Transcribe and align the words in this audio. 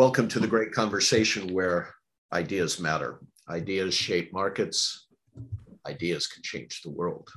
Welcome 0.00 0.28
to 0.28 0.40
the 0.40 0.46
great 0.46 0.72
conversation 0.72 1.52
where 1.52 1.94
ideas 2.32 2.80
matter. 2.80 3.20
Ideas 3.50 3.92
shape 3.92 4.32
markets, 4.32 5.08
ideas 5.86 6.26
can 6.26 6.42
change 6.42 6.80
the 6.80 6.90
world. 6.90 7.28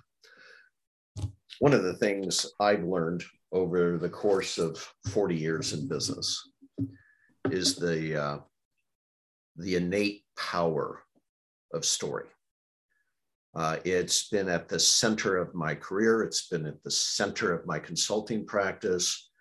One 1.59 1.73
of 1.73 1.84
the 1.84 1.95
things 1.95 2.45
I've 2.62 2.86
learned 2.86 3.21
over 3.52 3.98
the 3.98 4.07
course 4.07 4.57
of 4.57 4.77
40 5.09 5.36
years 5.36 5.73
in 5.73 5.89
business 5.89 6.41
is 7.52 7.76
the, 7.76 8.23
uh, 8.23 8.38
the 9.57 9.75
innate 9.75 10.23
power 10.39 11.04
of 11.73 11.84
story. 11.84 12.27
Uh, 13.54 13.75
it's 13.84 14.30
been 14.30 14.48
at 14.48 14.70
the 14.70 14.80
center 14.80 15.36
of 15.36 15.54
my 15.54 15.75
career, 15.75 16.23
it's 16.23 16.48
been 16.48 16.66
at 16.66 16.81
the 16.81 16.91
center 16.91 17.53
of 17.53 17.67
my 17.67 17.77
consulting 17.77 18.45
practice, 18.45 19.31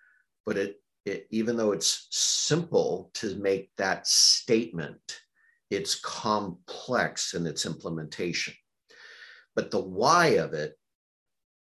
but 0.45 0.57
it 0.57 0.82
it, 1.05 1.27
even 1.31 1.57
though 1.57 1.73
it's 1.73 2.07
simple 2.11 3.11
to 3.15 3.37
make 3.37 3.71
that 3.77 4.07
statement, 4.07 5.21
it's 5.71 5.95
complex 6.01 7.35
in 7.35 7.47
its 7.47 7.67
implementation. 7.67 8.55
But 9.55 9.71
the 9.71 9.81
why 9.81 10.27
of 10.39 10.55
it, 10.55 10.79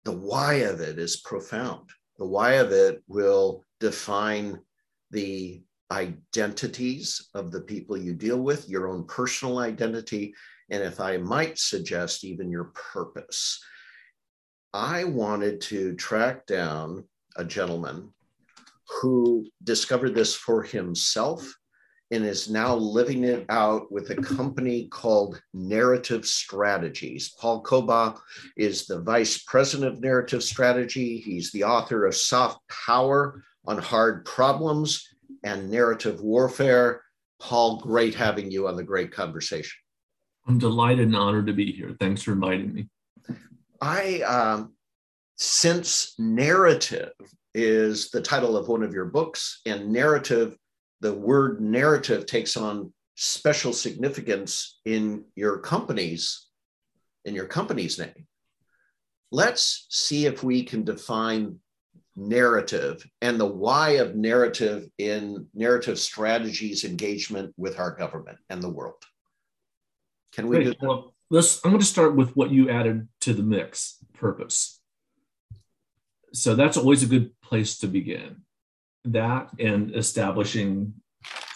the 0.06 0.14
why 0.14 0.56
of 0.56 0.80
it 0.82 0.98
is 0.98 1.18
profound. 1.18 1.90
The 2.18 2.26
why 2.26 2.54
of 2.54 2.72
it 2.72 3.04
will 3.08 3.66
define 3.80 4.60
the 5.12 5.62
identities 5.92 7.30
of 7.34 7.52
the 7.52 7.62
people 7.62 7.98
you 7.98 8.14
deal 8.14 8.42
with, 8.42 8.68
your 8.68 8.88
own 8.88 9.06
personal 9.06 9.60
identity, 9.60 10.34
and 10.70 10.84
if 10.84 11.00
I 11.00 11.18
might 11.18 11.58
suggest, 11.58 12.24
even 12.24 12.52
your 12.52 12.72
purpose. 12.94 13.64
I 14.74 15.06
wanted 15.06 15.62
to 15.62 15.96
track 15.96 16.46
down 16.46 17.06
a 17.38 17.46
gentleman 17.46 18.14
who 18.90 19.46
discovered 19.64 20.16
this 20.16 20.36
for 20.36 20.64
himself 20.64 21.54
and 22.12 22.24
is 22.24 22.50
now 22.50 22.74
living 22.74 23.24
it 23.24 23.46
out 23.50 23.92
with 23.92 24.10
a 24.12 24.16
company 24.16 24.88
called 24.88 25.42
Narrative 25.54 26.26
Strategies. 26.26 27.34
Paul 27.38 27.62
Cobaugh 27.64 28.18
is 28.56 28.86
the 28.86 29.02
vice 29.02 29.44
president 29.44 29.94
of 29.94 30.02
Narrative 30.02 30.42
Strategy. 30.42 31.18
He's 31.18 31.52
the 31.52 31.66
author 31.66 32.06
of 32.06 32.16
Soft 32.16 32.60
Power 32.70 33.44
on 33.66 33.78
Hard 33.78 34.24
Problems 34.26 35.06
and 35.44 35.70
Narrative 35.70 36.22
Warfare. 36.22 37.02
Paul, 37.40 37.82
great 37.82 38.16
having 38.16 38.50
you 38.50 38.68
on 38.68 38.78
the 38.78 38.84
great 38.84 39.12
conversation. 39.12 39.78
I'm 40.48 40.58
delighted 40.58 41.08
and 41.08 41.16
honored 41.16 41.48
to 41.48 41.54
be 41.54 41.74
here. 41.74 41.96
Thanks 42.00 42.24
for 42.24 42.32
inviting 42.32 42.74
me. 42.74 42.88
I, 43.82 44.22
um, 44.22 44.74
since 45.36 46.16
narrative 46.18 47.12
is 47.58 48.12
the 48.12 48.22
title 48.22 48.56
of 48.56 48.68
one 48.68 48.84
of 48.84 48.94
your 48.94 49.06
books, 49.06 49.62
and 49.66 49.92
narrative, 49.92 50.56
the 51.02 51.14
word 51.14 51.60
narrative 51.60 52.28
takes 52.28 52.56
on 52.56 52.94
special 53.16 53.74
significance 53.74 54.80
in 54.86 55.26
your 55.36 55.58
company's 55.58 56.46
in 57.26 57.34
your 57.34 57.48
company's 57.48 57.98
name. 57.98 58.28
Let's 59.32 59.88
see 59.90 60.28
if 60.28 60.44
we 60.44 60.64
can 60.64 60.84
define 60.84 61.60
narrative 62.16 63.04
and 63.22 63.40
the 63.40 63.46
why 63.46 63.92
of 64.02 64.16
narrative 64.16 64.88
in 65.00 65.48
narrative 65.56 65.98
strategies 66.00 66.84
engagement 66.84 67.56
with 67.58 67.80
our 67.80 67.92
government 67.92 68.38
and 68.52 68.62
the 68.62 68.70
world. 68.70 69.04
Can 70.32 70.48
we? 70.48 70.64
Great. 70.64 70.78
Well, 70.80 71.16
let's. 71.32 71.60
I'm 71.66 71.72
going 71.72 71.82
to 71.82 71.88
start 71.88 72.16
with 72.16 72.38
what 72.38 72.52
you 72.52 72.70
added 72.70 73.08
to 73.22 73.34
the 73.34 73.44
mix. 73.44 73.98
Purpose 74.14 74.78
so 76.38 76.56
that's 76.56 76.78
always 76.78 77.04
a 77.04 77.08
good 77.08 77.32
place 77.42 77.78
to 77.80 77.88
begin. 77.88 78.38
That 79.06 79.50
and 79.60 79.96
establishing 79.96 80.94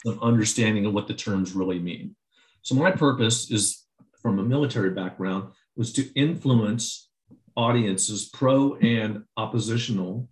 an 0.06 0.20
understanding 0.22 0.86
of 0.86 0.94
what 0.94 1.08
the 1.08 1.14
terms 1.14 1.54
really 1.54 1.80
mean. 1.80 2.16
So 2.62 2.76
my 2.76 2.92
purpose 2.92 3.52
is 3.52 3.86
from 4.22 4.40
a 4.40 4.44
military 4.44 4.92
background 4.92 5.52
was 5.76 5.94
to 5.94 6.12
influence 6.14 7.10
audiences, 7.56 8.30
pro 8.30 8.76
and 8.78 9.24
oppositional, 9.38 10.30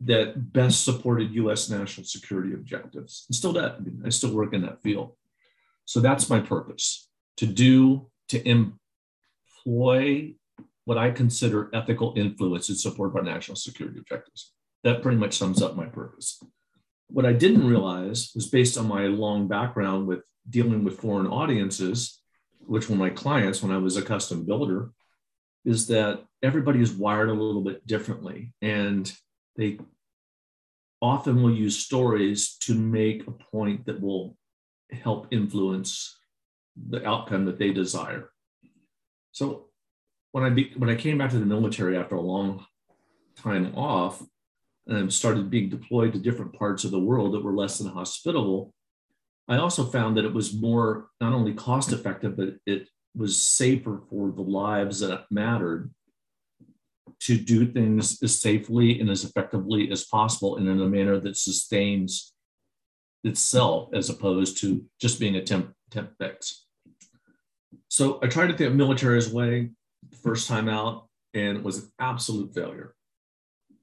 that 0.00 0.52
best 0.52 0.84
supported 0.84 1.32
U.S. 1.34 1.68
national 1.68 2.04
security 2.06 2.54
objectives. 2.54 3.24
And 3.28 3.34
still 3.34 3.52
that 3.54 3.78
I 4.04 4.10
still 4.10 4.34
work 4.34 4.54
in 4.54 4.62
that 4.62 4.82
field. 4.82 5.16
So 5.84 6.00
that's 6.00 6.30
my 6.30 6.40
purpose 6.40 7.08
to 7.38 7.46
do 7.46 8.10
to 8.28 8.46
employ 8.46 10.34
what 10.88 10.96
I 10.96 11.10
consider 11.10 11.68
ethical 11.74 12.14
influence 12.16 12.70
in 12.70 12.74
support 12.74 13.10
of 13.10 13.16
our 13.16 13.22
national 13.22 13.56
security 13.56 13.98
objectives. 13.98 14.54
That 14.84 15.02
pretty 15.02 15.18
much 15.18 15.36
sums 15.36 15.60
up 15.60 15.76
my 15.76 15.84
purpose. 15.84 16.42
What 17.08 17.26
I 17.26 17.34
didn't 17.34 17.68
realize 17.68 18.32
was 18.34 18.46
based 18.46 18.78
on 18.78 18.88
my 18.88 19.02
long 19.04 19.48
background 19.48 20.06
with 20.06 20.20
dealing 20.48 20.84
with 20.84 20.98
foreign 20.98 21.26
audiences, 21.26 22.22
which 22.60 22.88
were 22.88 22.96
my 22.96 23.10
clients 23.10 23.62
when 23.62 23.70
I 23.70 23.76
was 23.76 23.98
a 23.98 24.02
custom 24.02 24.46
builder, 24.46 24.92
is 25.66 25.88
that 25.88 26.24
everybody 26.42 26.80
is 26.80 26.90
wired 26.90 27.28
a 27.28 27.34
little 27.34 27.62
bit 27.62 27.86
differently. 27.86 28.54
And 28.62 29.12
they 29.56 29.80
often 31.02 31.42
will 31.42 31.54
use 31.54 31.76
stories 31.76 32.56
to 32.60 32.74
make 32.74 33.26
a 33.26 33.32
point 33.32 33.84
that 33.84 34.00
will 34.00 34.38
help 34.90 35.26
influence 35.32 36.18
the 36.88 37.06
outcome 37.06 37.44
that 37.44 37.58
they 37.58 37.72
desire. 37.72 38.30
So 39.32 39.67
when 40.32 40.44
I 40.44 40.50
be, 40.50 40.72
when 40.76 40.90
I 40.90 40.94
came 40.94 41.18
back 41.18 41.30
to 41.30 41.38
the 41.38 41.46
military 41.46 41.96
after 41.96 42.14
a 42.14 42.20
long 42.20 42.66
time 43.36 43.74
off 43.74 44.22
and 44.86 45.12
started 45.12 45.50
being 45.50 45.68
deployed 45.68 46.12
to 46.12 46.18
different 46.18 46.52
parts 46.52 46.84
of 46.84 46.90
the 46.90 46.98
world 46.98 47.34
that 47.34 47.44
were 47.44 47.54
less 47.54 47.78
than 47.78 47.88
hospitable, 47.88 48.72
I 49.48 49.56
also 49.56 49.84
found 49.84 50.16
that 50.16 50.24
it 50.24 50.34
was 50.34 50.54
more 50.54 51.08
not 51.20 51.32
only 51.32 51.54
cost 51.54 51.92
effective, 51.92 52.36
but 52.36 52.56
it 52.66 52.88
was 53.16 53.40
safer 53.40 54.02
for 54.10 54.30
the 54.30 54.42
lives 54.42 55.00
that 55.00 55.24
mattered 55.30 55.90
to 57.20 57.36
do 57.36 57.66
things 57.66 58.22
as 58.22 58.40
safely 58.40 59.00
and 59.00 59.10
as 59.10 59.24
effectively 59.24 59.90
as 59.90 60.04
possible 60.04 60.56
and 60.56 60.68
in 60.68 60.80
a 60.80 60.86
manner 60.86 61.18
that 61.18 61.36
sustains 61.36 62.32
itself 63.24 63.88
as 63.92 64.08
opposed 64.08 64.58
to 64.58 64.84
just 65.00 65.18
being 65.18 65.36
a 65.36 65.42
temp, 65.42 65.72
temp 65.90 66.12
fix. 66.18 66.66
So 67.88 68.20
I 68.22 68.28
tried 68.28 68.48
to 68.48 68.52
think 68.52 68.70
of 68.70 68.76
military 68.76 69.18
as 69.18 69.32
way 69.32 69.70
first 70.22 70.48
time 70.48 70.68
out 70.68 71.08
and 71.34 71.58
it 71.58 71.62
was 71.62 71.78
an 71.78 71.90
absolute 71.98 72.54
failure. 72.54 72.94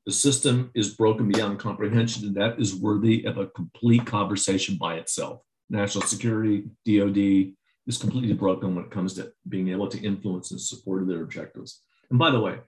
The 0.06 0.12
system 0.12 0.72
is 0.76 0.94
broken 0.94 1.28
beyond 1.28 1.58
comprehension, 1.60 2.28
and 2.28 2.36
that 2.36 2.60
is 2.60 2.76
worthy 2.76 3.26
of 3.26 3.38
a 3.38 3.48
complete 3.48 4.06
conversation 4.06 4.78
by 4.78 4.96
itself. 4.96 5.42
National 5.70 6.04
security, 6.04 6.66
DoD 6.86 7.54
is 7.88 7.98
completely 7.98 8.34
broken 8.34 8.76
when 8.76 8.86
it 8.86 8.92
comes 8.92 9.16
to 9.16 9.32
being 9.50 9.70
able 9.70 9.88
to 9.88 10.02
influence 10.02 10.52
and 10.52 10.62
support 10.62 11.08
their 11.08 11.24
objectives. 11.24 11.82
And 12.12 12.20
by 12.20 12.30
the 12.30 12.40
way, 12.40 12.60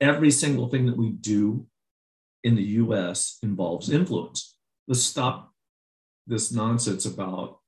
every 0.00 0.30
single 0.30 0.68
thing 0.68 0.86
that 0.86 0.96
we 0.96 1.10
do 1.10 1.66
in 2.44 2.54
the 2.54 2.62
US 2.62 3.38
involves 3.42 3.90
influence. 3.90 4.56
Let's 4.86 5.02
stop 5.02 5.52
this 6.28 6.52
nonsense 6.52 7.04
about, 7.04 7.58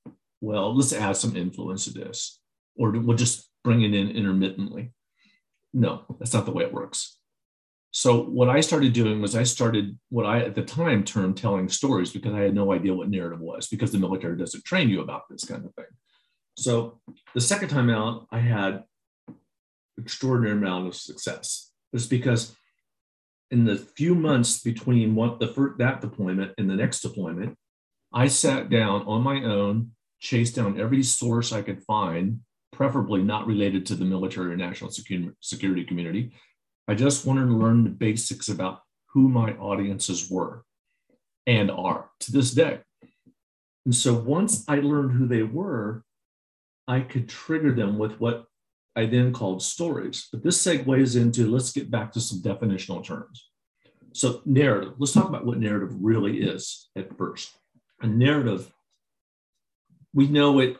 well, 0.40 0.74
let's 0.74 0.92
add 0.92 1.16
some 1.16 1.36
influence 1.36 1.84
to 1.84 1.92
this, 1.92 2.40
or 2.76 2.92
we'll 2.92 3.16
just 3.16 3.48
bring 3.64 3.82
it 3.82 3.94
in 3.94 4.10
intermittently. 4.10 4.92
No, 5.72 6.04
that's 6.18 6.34
not 6.34 6.46
the 6.46 6.52
way 6.52 6.64
it 6.64 6.72
works. 6.72 7.18
So 7.90 8.22
what 8.22 8.48
I 8.48 8.60
started 8.60 8.92
doing 8.92 9.20
was 9.22 9.34
I 9.34 9.44
started 9.44 9.98
what 10.10 10.26
I 10.26 10.40
at 10.40 10.54
the 10.54 10.62
time 10.62 11.04
termed 11.04 11.36
telling 11.36 11.68
stories 11.68 12.12
because 12.12 12.34
I 12.34 12.40
had 12.40 12.54
no 12.54 12.72
idea 12.72 12.94
what 12.94 13.08
narrative 13.08 13.40
was 13.40 13.66
because 13.66 13.92
the 13.92 13.98
military 13.98 14.36
doesn't 14.36 14.64
train 14.64 14.88
you 14.88 15.00
about 15.00 15.28
this 15.30 15.44
kind 15.44 15.64
of 15.64 15.74
thing. 15.74 15.86
So 16.56 17.00
the 17.34 17.40
second 17.40 17.68
time 17.68 17.88
out, 17.88 18.26
I 18.30 18.40
had 18.40 18.84
extraordinary 19.98 20.56
amount 20.56 20.88
of 20.88 20.94
success. 20.94 21.70
It's 21.93 22.06
because 22.06 22.54
in 23.50 23.64
the 23.64 23.76
few 23.76 24.14
months 24.14 24.60
between 24.60 25.14
what 25.14 25.40
the 25.40 25.48
first, 25.48 25.78
that 25.78 26.00
deployment 26.00 26.52
and 26.58 26.69
the 26.69 26.76
next 26.76 27.00
deployment, 27.00 27.56
I 28.12 28.28
sat 28.28 28.69
down 28.69 29.02
on 29.02 29.22
my 29.22 29.43
own, 29.44 29.93
chased 30.20 30.56
down 30.56 30.81
every 30.81 31.02
source 31.02 31.52
I 31.52 31.62
could 31.62 31.82
find 31.82 32.40
preferably 32.78 33.20
not 33.20 33.44
related 33.44 33.84
to 33.84 33.96
the 33.96 34.04
military 34.04 34.52
or 34.52 34.56
national 34.56 34.88
security 35.40 35.82
community. 35.82 36.32
I 36.86 36.94
just 36.94 37.26
wanted 37.26 37.46
to 37.46 37.56
learn 37.56 37.82
the 37.82 37.90
basics 37.90 38.48
about 38.48 38.82
who 39.12 39.28
my 39.28 39.50
audiences 39.54 40.30
were 40.30 40.62
and 41.44 41.72
are 41.72 42.08
to 42.20 42.30
this 42.30 42.52
day. 42.52 42.78
And 43.84 43.92
so 43.92 44.14
once 44.14 44.64
I 44.69 44.76
learned 44.76 45.10
who 45.10 45.26
they 45.26 45.42
were, 45.42 46.04
I 46.86 47.00
could 47.00 47.28
trigger 47.28 47.75
them 47.75 47.98
with 47.98 48.20
what 48.20 48.44
I 48.94 49.06
then 49.06 49.32
called 49.32 49.60
stories. 49.60 50.28
But 50.31 50.44
this 50.44 50.64
segues 50.64 51.20
into 51.20 51.50
let's 51.50 51.72
get 51.72 51.90
back 51.90 52.12
to 52.12 52.20
some 52.20 52.40
definitional 52.42 53.04
terms. 53.04 53.50
So, 54.14 54.40
narrative, 54.46 54.94
let's 54.98 55.12
talk 55.12 55.28
about 55.28 55.44
what 55.44 55.58
narrative 55.58 55.96
really 56.00 56.42
is 56.42 56.90
at 56.96 57.19
first. 57.19 57.50
A 58.02 58.06
narrative, 58.06 58.72
we 60.14 60.28
know 60.28 60.60
it 60.60 60.78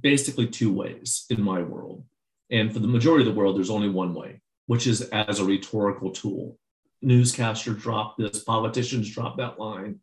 basically 0.00 0.46
two 0.46 0.72
ways 0.72 1.24
in 1.30 1.42
my 1.42 1.62
world. 1.62 2.04
And 2.50 2.72
for 2.72 2.78
the 2.78 2.88
majority 2.88 3.26
of 3.26 3.34
the 3.34 3.38
world, 3.38 3.56
there's 3.56 3.70
only 3.70 3.88
one 3.88 4.14
way, 4.14 4.40
which 4.66 4.86
is 4.86 5.02
as 5.02 5.40
a 5.40 5.44
rhetorical 5.44 6.10
tool. 6.10 6.58
Newscasters 7.04 7.80
drop 7.80 8.16
this, 8.18 8.42
politicians 8.42 9.10
drop 9.10 9.36
that 9.36 9.58
line. 9.58 10.00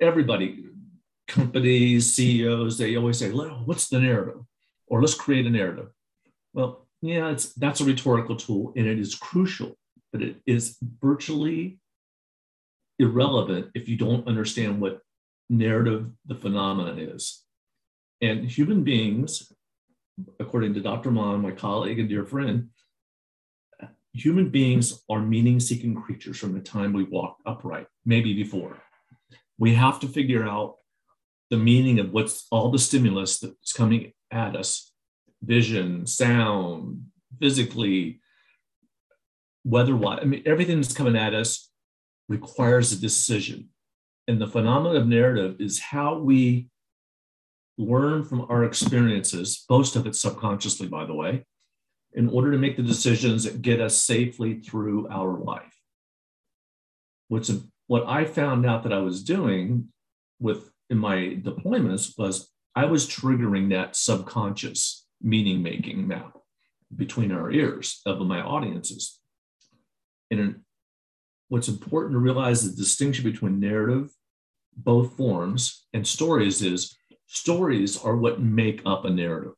Everybody, 0.00 0.66
companies, 1.28 2.12
CEOs, 2.12 2.78
they 2.78 2.96
always 2.96 3.18
say, 3.18 3.30
what's 3.30 3.88
the 3.88 4.00
narrative? 4.00 4.42
Or 4.86 5.00
let's 5.00 5.14
create 5.14 5.46
a 5.46 5.50
narrative. 5.50 5.88
Well, 6.52 6.86
yeah, 7.00 7.30
it's 7.30 7.52
that's 7.54 7.80
a 7.80 7.84
rhetorical 7.84 8.36
tool 8.36 8.72
and 8.76 8.86
it 8.86 8.98
is 8.98 9.14
crucial, 9.14 9.76
but 10.12 10.22
it 10.22 10.36
is 10.46 10.76
virtually 11.00 11.80
irrelevant 12.98 13.70
if 13.74 13.88
you 13.88 13.96
don't 13.96 14.28
understand 14.28 14.80
what 14.80 15.00
narrative 15.50 16.10
the 16.26 16.34
phenomenon 16.34 16.98
is. 16.98 17.41
And 18.22 18.48
human 18.48 18.84
beings, 18.84 19.52
according 20.38 20.74
to 20.74 20.80
Dr. 20.80 21.10
Maan, 21.10 21.42
my 21.42 21.50
colleague 21.50 21.98
and 21.98 22.08
dear 22.08 22.24
friend, 22.24 22.68
human 24.12 24.48
beings 24.48 25.02
are 25.10 25.20
meaning 25.20 25.58
seeking 25.58 25.94
creatures 25.94 26.38
from 26.38 26.54
the 26.54 26.60
time 26.60 26.92
we 26.92 27.02
walk 27.02 27.38
upright, 27.44 27.88
maybe 28.04 28.32
before. 28.32 28.80
We 29.58 29.74
have 29.74 29.98
to 30.00 30.08
figure 30.08 30.48
out 30.48 30.76
the 31.50 31.56
meaning 31.56 31.98
of 31.98 32.12
what's 32.12 32.46
all 32.52 32.70
the 32.70 32.78
stimulus 32.78 33.40
that's 33.40 33.72
coming 33.72 34.12
at 34.30 34.54
us 34.54 34.92
vision, 35.42 36.06
sound, 36.06 37.06
physically, 37.40 38.20
weather 39.64 39.96
wise. 39.96 40.20
I 40.22 40.24
mean, 40.24 40.44
everything 40.46 40.80
that's 40.80 40.94
coming 40.94 41.16
at 41.16 41.34
us 41.34 41.68
requires 42.28 42.92
a 42.92 43.00
decision. 43.00 43.70
And 44.28 44.40
the 44.40 44.46
phenomenon 44.46 44.96
of 44.96 45.08
narrative 45.08 45.60
is 45.60 45.80
how 45.80 46.18
we 46.18 46.68
learn 47.84 48.24
from 48.24 48.42
our 48.42 48.64
experiences, 48.64 49.64
most 49.68 49.96
of 49.96 50.06
it 50.06 50.16
subconsciously, 50.16 50.88
by 50.88 51.04
the 51.04 51.14
way, 51.14 51.44
in 52.14 52.28
order 52.28 52.52
to 52.52 52.58
make 52.58 52.76
the 52.76 52.82
decisions 52.82 53.44
that 53.44 53.62
get 53.62 53.80
us 53.80 53.96
safely 53.96 54.60
through 54.60 55.08
our 55.08 55.38
life. 55.38 55.74
What's 57.28 57.50
what 57.86 58.06
I 58.06 58.24
found 58.24 58.66
out 58.66 58.82
that 58.84 58.92
I 58.92 58.98
was 58.98 59.22
doing 59.22 59.88
with 60.38 60.70
in 60.90 60.98
my 60.98 61.38
deployments 61.42 62.12
was 62.18 62.50
I 62.74 62.84
was 62.84 63.08
triggering 63.08 63.70
that 63.70 63.96
subconscious 63.96 65.06
meaning 65.22 65.62
making 65.62 66.06
map 66.06 66.36
between 66.94 67.32
our 67.32 67.50
ears 67.50 68.00
of 68.06 68.20
my 68.20 68.40
audiences. 68.40 69.18
And 70.30 70.60
what's 71.48 71.68
important 71.68 72.14
to 72.14 72.18
realize 72.18 72.62
the 72.62 72.76
distinction 72.76 73.24
between 73.24 73.60
narrative, 73.60 74.10
both 74.76 75.16
forms, 75.16 75.86
and 75.92 76.06
stories 76.06 76.62
is 76.62 76.96
stories 77.32 78.02
are 78.02 78.16
what 78.16 78.40
make 78.40 78.82
up 78.84 79.04
a 79.04 79.10
narrative. 79.10 79.54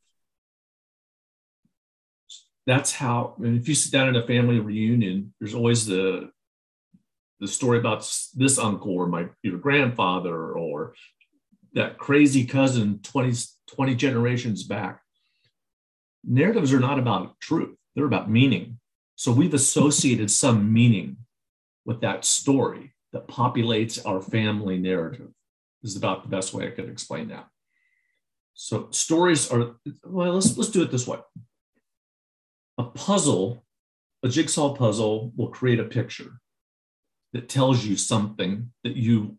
That's 2.65 2.93
how, 2.93 3.35
and 3.37 3.59
if 3.59 3.67
you 3.67 3.75
sit 3.75 3.91
down 3.91 4.09
in 4.09 4.15
a 4.15 4.25
family 4.25 4.59
reunion, 4.59 5.33
there's 5.39 5.53
always 5.53 5.85
the 5.85 6.31
the 7.41 7.47
story 7.49 7.77
about 7.77 7.99
this 8.33 8.57
uncle 8.57 8.93
or 8.95 9.07
my 9.07 9.27
your 9.43 9.57
grandfather 9.57 10.53
or 10.53 10.95
that 11.73 11.97
crazy 11.97 12.45
cousin 12.45 12.99
20, 13.03 13.33
20 13.67 13.95
generations 13.95 14.63
back 14.63 15.01
narratives 16.25 16.73
are 16.73 16.79
not 16.79 16.97
about 16.97 17.39
truth, 17.39 17.75
they're 17.95 18.05
about 18.05 18.29
meaning. 18.29 18.79
So 19.15 19.31
we've 19.31 19.53
associated 19.53 20.31
some 20.31 20.73
meaning 20.73 21.17
with 21.85 22.01
that 22.01 22.25
story 22.25 22.93
that 23.13 23.27
populates 23.27 24.03
our 24.05 24.21
family 24.21 24.77
narrative. 24.77 25.29
Is 25.83 25.95
about 25.95 26.23
the 26.23 26.29
best 26.29 26.51
way 26.51 26.65
I 26.65 26.71
could 26.71 26.89
explain 26.89 27.27
that. 27.27 27.47
So 28.55 28.87
stories 28.91 29.51
are 29.51 29.75
well, 30.03 30.33
let's 30.33 30.57
let's 30.57 30.71
do 30.71 30.81
it 30.81 30.91
this 30.91 31.07
way. 31.07 31.19
A 32.77 32.83
puzzle, 32.83 33.63
a 34.23 34.29
jigsaw 34.29 34.73
puzzle 34.73 35.31
will 35.35 35.49
create 35.49 35.79
a 35.79 35.83
picture 35.83 36.39
that 37.33 37.49
tells 37.49 37.85
you 37.85 37.95
something 37.95 38.71
that 38.83 38.95
you 38.95 39.37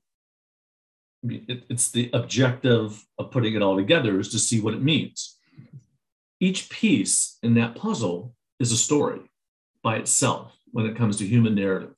it, 1.24 1.64
it's 1.68 1.90
the 1.90 2.10
objective 2.12 3.04
of 3.18 3.30
putting 3.30 3.54
it 3.54 3.62
all 3.62 3.76
together 3.76 4.20
is 4.20 4.28
to 4.28 4.38
see 4.38 4.60
what 4.60 4.74
it 4.74 4.82
means 4.82 5.36
each 6.40 6.68
piece 6.68 7.38
in 7.42 7.54
that 7.54 7.74
puzzle 7.74 8.34
is 8.60 8.72
a 8.72 8.76
story 8.76 9.20
by 9.82 9.96
itself 9.96 10.52
when 10.72 10.86
it 10.86 10.96
comes 10.96 11.16
to 11.16 11.26
human 11.26 11.54
narrative. 11.54 11.94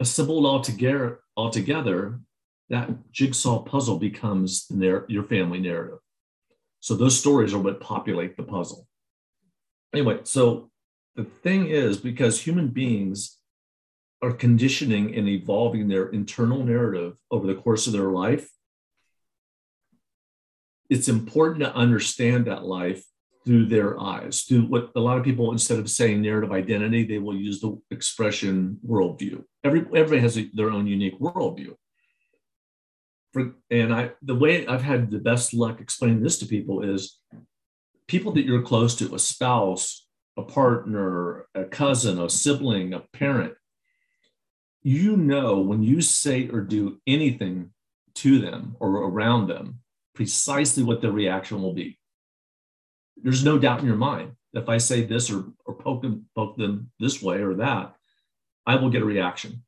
Assembled 0.00 0.46
all 0.46 0.60
together, 0.60 1.20
all 1.36 1.50
together 1.50 2.20
that 2.70 2.90
jigsaw 3.12 3.62
puzzle 3.62 3.98
becomes 3.98 4.66
narr- 4.70 5.06
your 5.08 5.24
family 5.24 5.58
narrative. 5.60 5.98
So 6.80 6.94
those 6.94 7.18
stories 7.18 7.54
are 7.54 7.58
what 7.58 7.80
populate 7.80 8.36
the 8.36 8.42
puzzle. 8.42 8.86
Anyway, 9.92 10.20
so 10.24 10.70
the 11.16 11.24
thing 11.24 11.66
is, 11.68 11.96
because 11.96 12.40
human 12.40 12.68
beings 12.68 13.38
are 14.22 14.32
conditioning 14.32 15.14
and 15.14 15.28
evolving 15.28 15.88
their 15.88 16.08
internal 16.08 16.64
narrative 16.64 17.16
over 17.30 17.46
the 17.46 17.54
course 17.54 17.86
of 17.86 17.92
their 17.92 18.10
life, 18.10 18.48
it's 20.90 21.08
important 21.08 21.60
to 21.60 21.74
understand 21.74 22.46
that 22.46 22.64
life 22.64 23.04
through 23.44 23.66
their 23.66 23.98
eyes, 23.98 24.42
through 24.42 24.62
what 24.62 24.90
a 24.94 25.00
lot 25.00 25.16
of 25.16 25.24
people, 25.24 25.52
instead 25.52 25.78
of 25.78 25.88
saying 25.88 26.20
narrative 26.20 26.52
identity, 26.52 27.04
they 27.04 27.18
will 27.18 27.36
use 27.36 27.60
the 27.60 27.80
expression 27.90 28.78
worldview. 28.86 29.42
Every, 29.64 29.80
everybody 29.80 30.20
has 30.20 30.36
a, 30.36 30.50
their 30.52 30.70
own 30.70 30.86
unique 30.86 31.18
worldview. 31.18 31.74
For, 33.44 33.54
and 33.70 33.94
I, 33.94 34.12
the 34.22 34.34
way 34.34 34.66
I've 34.66 34.82
had 34.82 35.10
the 35.10 35.18
best 35.18 35.54
luck 35.54 35.80
explaining 35.80 36.22
this 36.22 36.38
to 36.38 36.46
people 36.46 36.82
is 36.82 37.18
people 38.06 38.32
that 38.32 38.44
you're 38.44 38.62
close 38.62 38.94
to, 38.96 39.14
a 39.14 39.18
spouse, 39.18 40.06
a 40.36 40.42
partner, 40.42 41.46
a 41.54 41.64
cousin, 41.64 42.20
a 42.20 42.28
sibling, 42.28 42.94
a 42.94 43.00
parent, 43.12 43.54
you 44.82 45.16
know 45.16 45.58
when 45.60 45.82
you 45.82 46.00
say 46.00 46.48
or 46.48 46.60
do 46.60 47.00
anything 47.06 47.70
to 48.14 48.38
them 48.38 48.76
or 48.80 49.04
around 49.04 49.48
them, 49.48 49.80
precisely 50.14 50.82
what 50.82 51.00
their 51.00 51.12
reaction 51.12 51.62
will 51.62 51.74
be 51.74 51.98
there's 53.22 53.44
no 53.44 53.58
doubt 53.58 53.80
in 53.80 53.86
your 53.86 53.96
mind. 53.96 54.32
If 54.52 54.68
I 54.68 54.78
say 54.78 55.04
this 55.04 55.30
or, 55.30 55.44
or 55.64 55.74
poke, 55.74 56.02
them, 56.02 56.26
poke 56.34 56.56
them 56.56 56.90
this 56.98 57.22
way 57.22 57.42
or 57.42 57.54
that, 57.54 57.94
I 58.66 58.76
will 58.76 58.90
get 58.90 59.02
a 59.02 59.06
reaction. 59.06 59.62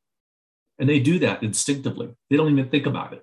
And 0.78 0.88
they 0.88 1.00
do 1.00 1.18
that 1.20 1.42
instinctively. 1.42 2.14
They 2.28 2.36
don't 2.36 2.50
even 2.50 2.70
think 2.70 2.86
about 2.86 3.12
it. 3.12 3.22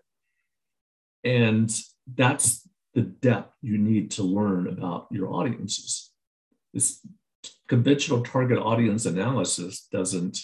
And 1.24 1.74
that's 2.16 2.68
the 2.94 3.02
depth 3.02 3.54
you 3.62 3.78
need 3.78 4.12
to 4.12 4.24
learn 4.24 4.68
about 4.68 5.08
your 5.12 5.32
audiences. 5.34 6.12
This 6.74 7.06
conventional 7.68 8.24
target 8.24 8.58
audience 8.58 9.06
analysis 9.06 9.88
doesn't 9.92 10.40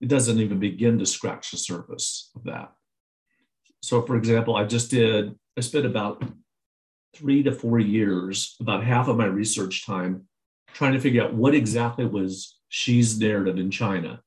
it 0.00 0.08
doesn't 0.08 0.38
even 0.38 0.58
begin 0.58 0.98
to 0.98 1.06
scratch 1.06 1.50
the 1.50 1.56
surface 1.56 2.30
of 2.34 2.44
that. 2.44 2.72
So 3.82 4.02
for 4.02 4.16
example, 4.16 4.56
I 4.56 4.64
just 4.64 4.90
did 4.90 5.34
I 5.56 5.60
spent 5.60 5.86
about 5.86 6.22
three 7.14 7.42
to 7.44 7.52
four 7.52 7.78
years, 7.78 8.56
about 8.60 8.82
half 8.82 9.08
of 9.08 9.16
my 9.16 9.26
research 9.26 9.86
time, 9.86 10.26
trying 10.72 10.94
to 10.94 11.00
figure 11.00 11.22
out 11.22 11.34
what 11.34 11.54
exactly 11.54 12.04
was 12.04 12.58
Xi's 12.70 13.18
narrative 13.18 13.58
in 13.58 13.70
China 13.70 14.20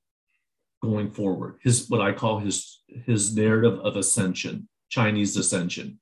going 0.82 1.12
forward. 1.12 1.58
His 1.62 1.90
what 1.90 2.02
I 2.02 2.14
call 2.14 2.40
his 2.40 2.82
his 2.88 3.36
narrative 3.36 3.80
of 3.80 3.98
ascension, 3.98 4.70
Chinese 4.90 5.36
ascension. 5.38 6.00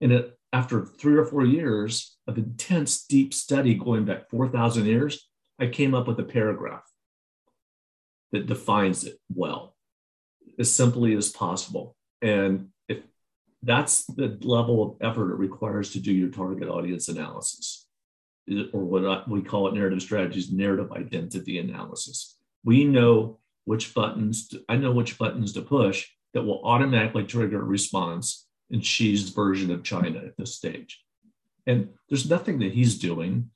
And 0.00 0.12
it, 0.12 0.38
after 0.52 0.84
three 0.86 1.16
or 1.16 1.24
four 1.24 1.44
years 1.44 2.16
of 2.26 2.38
intense, 2.38 3.04
deep 3.06 3.34
study 3.34 3.74
going 3.74 4.04
back 4.04 4.30
4,000 4.30 4.86
years, 4.86 5.28
I 5.58 5.66
came 5.66 5.94
up 5.94 6.06
with 6.06 6.18
a 6.20 6.24
paragraph 6.24 6.84
that 8.32 8.46
defines 8.46 9.04
it 9.04 9.18
well, 9.32 9.74
as 10.58 10.72
simply 10.72 11.14
as 11.14 11.30
possible. 11.30 11.96
And 12.22 12.68
if 12.88 12.98
that's 13.62 14.04
the 14.06 14.38
level 14.42 14.82
of 14.82 14.96
effort 15.08 15.32
it 15.32 15.38
requires 15.38 15.90
to 15.92 16.00
do 16.00 16.12
your 16.12 16.30
target 16.30 16.68
audience 16.68 17.08
analysis, 17.08 17.86
eh, 18.50 18.64
or 18.72 18.84
what 18.84 19.28
we 19.28 19.42
call 19.42 19.68
it 19.68 19.74
narrative 19.74 20.02
strategies, 20.02 20.52
narrative 20.52 20.92
identity 20.92 21.58
analysis. 21.58 22.36
We 22.64 22.84
know 22.84 23.38
which 23.64 23.94
buttons, 23.94 24.48
to, 24.48 24.62
I 24.68 24.76
know 24.76 24.92
which 24.92 25.18
buttons 25.18 25.52
to 25.54 25.62
push 25.62 26.08
that 26.34 26.42
will 26.42 26.60
automatically 26.64 27.24
trigger 27.24 27.60
a 27.60 27.64
response 27.64 28.46
in 28.70 28.82
Xi's 28.82 29.30
version 29.30 29.70
of 29.70 29.82
China 29.82 30.18
at 30.18 30.36
this 30.36 30.54
stage. 30.54 31.00
And 31.66 31.90
there's 32.08 32.28
nothing 32.28 32.58
that 32.58 32.72
he's 32.72 32.98
doing 32.98 33.50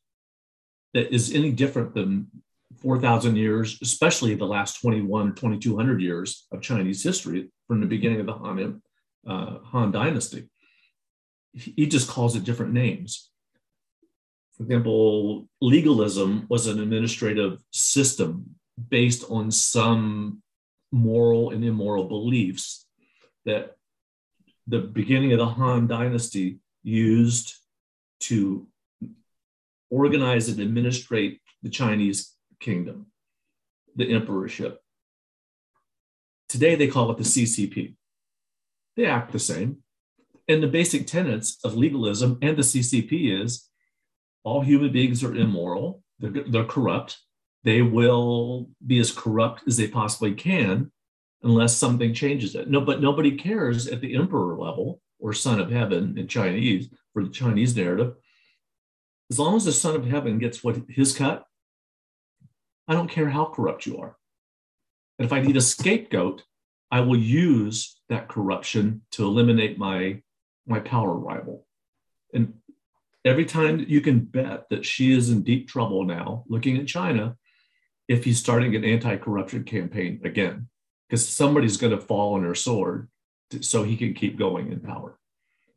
that 0.94 1.12
is 1.12 1.35
any 1.35 1.52
different 1.52 1.94
than 1.94 2.28
4,000 2.80 3.37
years, 3.37 3.78
especially 3.82 4.35
the 4.35 4.47
last 4.47 4.80
21 4.80 5.28
or 5.28 5.32
2200 5.32 6.00
years 6.00 6.47
of 6.52 6.62
Chinese 6.62 7.02
history 7.02 7.50
from 7.66 7.80
the 7.80 7.87
beginning 7.87 8.20
of 8.20 8.26
the 8.26 8.32
Han 8.32 8.82
uh, 9.26 9.58
Han 9.64 9.90
Dynasty. 9.90 10.49
He 11.52 11.87
just 11.87 12.08
calls 12.08 12.37
it 12.37 12.44
different 12.44 12.73
names. 12.73 13.30
For 14.56 14.62
example, 14.62 15.49
legalism 15.61 16.47
was 16.49 16.66
an 16.66 16.80
administrative 16.80 17.58
system 17.73 18.56
based 18.88 19.25
on 19.28 19.50
some 19.50 20.42
moral 20.90 21.50
and 21.50 21.64
immoral 21.64 22.04
beliefs 22.04 22.87
that 23.45 23.76
the 24.66 24.80
beginning 24.80 25.33
of 25.33 25.38
the 25.38 25.47
Han 25.47 25.87
Dynasty 25.87 26.59
used 26.83 27.54
to 28.21 28.66
organize 29.90 30.49
and 30.49 30.61
administrate 30.61 31.40
the 31.62 31.71
Chinese 31.71 32.35
kingdom, 32.61 33.07
the 33.97 34.12
emperorship. 34.12 34.80
Today 36.49 36.75
they 36.75 36.88
call 36.88 37.11
it 37.11 37.18
the 37.18 37.25
CCP. 37.25 37.95
They 38.97 39.07
act 39.07 39.33
the 39.33 39.38
same. 39.38 39.78
and 40.49 40.62
the 40.62 40.68
basic 40.68 41.07
tenets 41.07 41.59
of 41.62 41.76
legalism 41.76 42.38
and 42.40 42.57
the 42.57 42.62
CCP 42.62 43.42
is 43.42 43.68
all 44.45 44.62
human 44.62 44.90
beings 44.90 45.23
are 45.23 45.37
immoral, 45.37 46.02
they're, 46.18 46.45
they're 46.49 46.64
corrupt, 46.64 47.18
they 47.65 47.83
will 47.83 48.71
be 48.87 48.99
as 48.99 49.12
corrupt 49.12 49.62
as 49.67 49.77
they 49.77 49.88
possibly 49.88 50.35
can 50.35 50.91
unless 51.43 51.77
something 51.77 52.15
changes 52.15 52.55
it. 52.55 52.69
No, 52.69 52.81
but 52.81 53.00
nobody 53.00 53.37
cares 53.37 53.87
at 53.87 54.00
the 54.00 54.15
emperor 54.17 54.57
level 54.57 55.00
or 55.19 55.33
son 55.33 55.61
of 55.61 55.71
heaven 55.71 56.17
in 56.19 56.29
Chinese 56.29 56.88
for 57.12 57.23
the 57.23 57.31
Chinese 57.31 57.77
narrative. 57.77 58.15
As 59.31 59.38
long 59.38 59.57
as 59.57 59.65
the 59.65 59.73
son 59.73 59.97
of 59.97 60.07
heaven 60.07 60.38
gets 60.38 60.65
what 60.65 60.79
his 60.88 61.17
cut, 61.17 61.45
I 62.87 62.95
don't 62.95 63.11
care 63.11 63.29
how 63.29 63.47
corrupt 63.47 63.87
you 63.87 63.99
are. 63.99 64.17
And 65.19 65.27
if 65.27 65.33
I 65.33 65.41
need 65.41 65.57
a 65.57 65.61
scapegoat, 65.61 66.43
I 66.91 67.00
will 67.00 67.19
use 67.19 68.00
that 68.09 68.29
corruption 68.29 69.03
to 69.12 69.25
eliminate 69.25 69.79
my 69.79 70.23
my 70.67 70.81
power 70.81 71.15
rival. 71.15 71.67
And 72.35 72.55
every 73.25 73.47
time 73.47 73.85
you 73.88 74.00
can 74.00 74.21
bet 74.21 74.69
that 74.71 74.85
she 74.85 75.12
is 75.12 75.31
in 75.31 75.43
deep 75.43 75.69
trouble 75.69 76.05
now, 76.05 76.45
looking 76.47 76.77
at 76.77 76.87
China, 76.87 77.37
if 78.09 78.25
he's 78.25 78.38
starting 78.38 78.75
an 78.75 78.85
anti-corruption 78.85 79.65
campaign 79.65 80.21
again, 80.25 80.69
because 81.09 81.29
somebody's 81.29 81.77
going 81.77 81.93
to 81.93 82.00
fall 82.00 82.35
on 82.35 82.43
her 82.43 82.55
sword 82.55 83.09
to, 83.50 83.62
so 83.62 83.83
he 83.83 83.97
can 83.97 84.15
keep 84.15 84.38
going 84.38 84.73
in 84.73 84.81
power. 84.81 85.19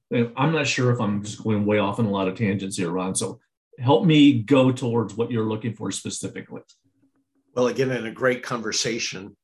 And 0.09 0.31
I'm 0.35 0.51
not 0.51 0.67
sure 0.67 0.91
if 0.91 0.99
I'm 0.99 1.23
just 1.23 1.43
going 1.43 1.65
way 1.65 1.77
off 1.77 1.99
on 1.99 2.05
a 2.05 2.09
lot 2.09 2.27
of 2.27 2.35
tangents 2.35 2.77
here, 2.77 2.89
Ron. 2.89 3.15
So 3.15 3.39
help 3.79 4.05
me 4.05 4.41
go 4.41 4.71
towards 4.71 5.15
what 5.15 5.31
you're 5.31 5.45
looking 5.45 5.73
for 5.73 5.91
specifically. 5.91 6.61
Well, 7.55 7.67
again, 7.67 7.91
in 7.91 8.05
a 8.05 8.11
great 8.11 8.43
conversation, 8.43 9.35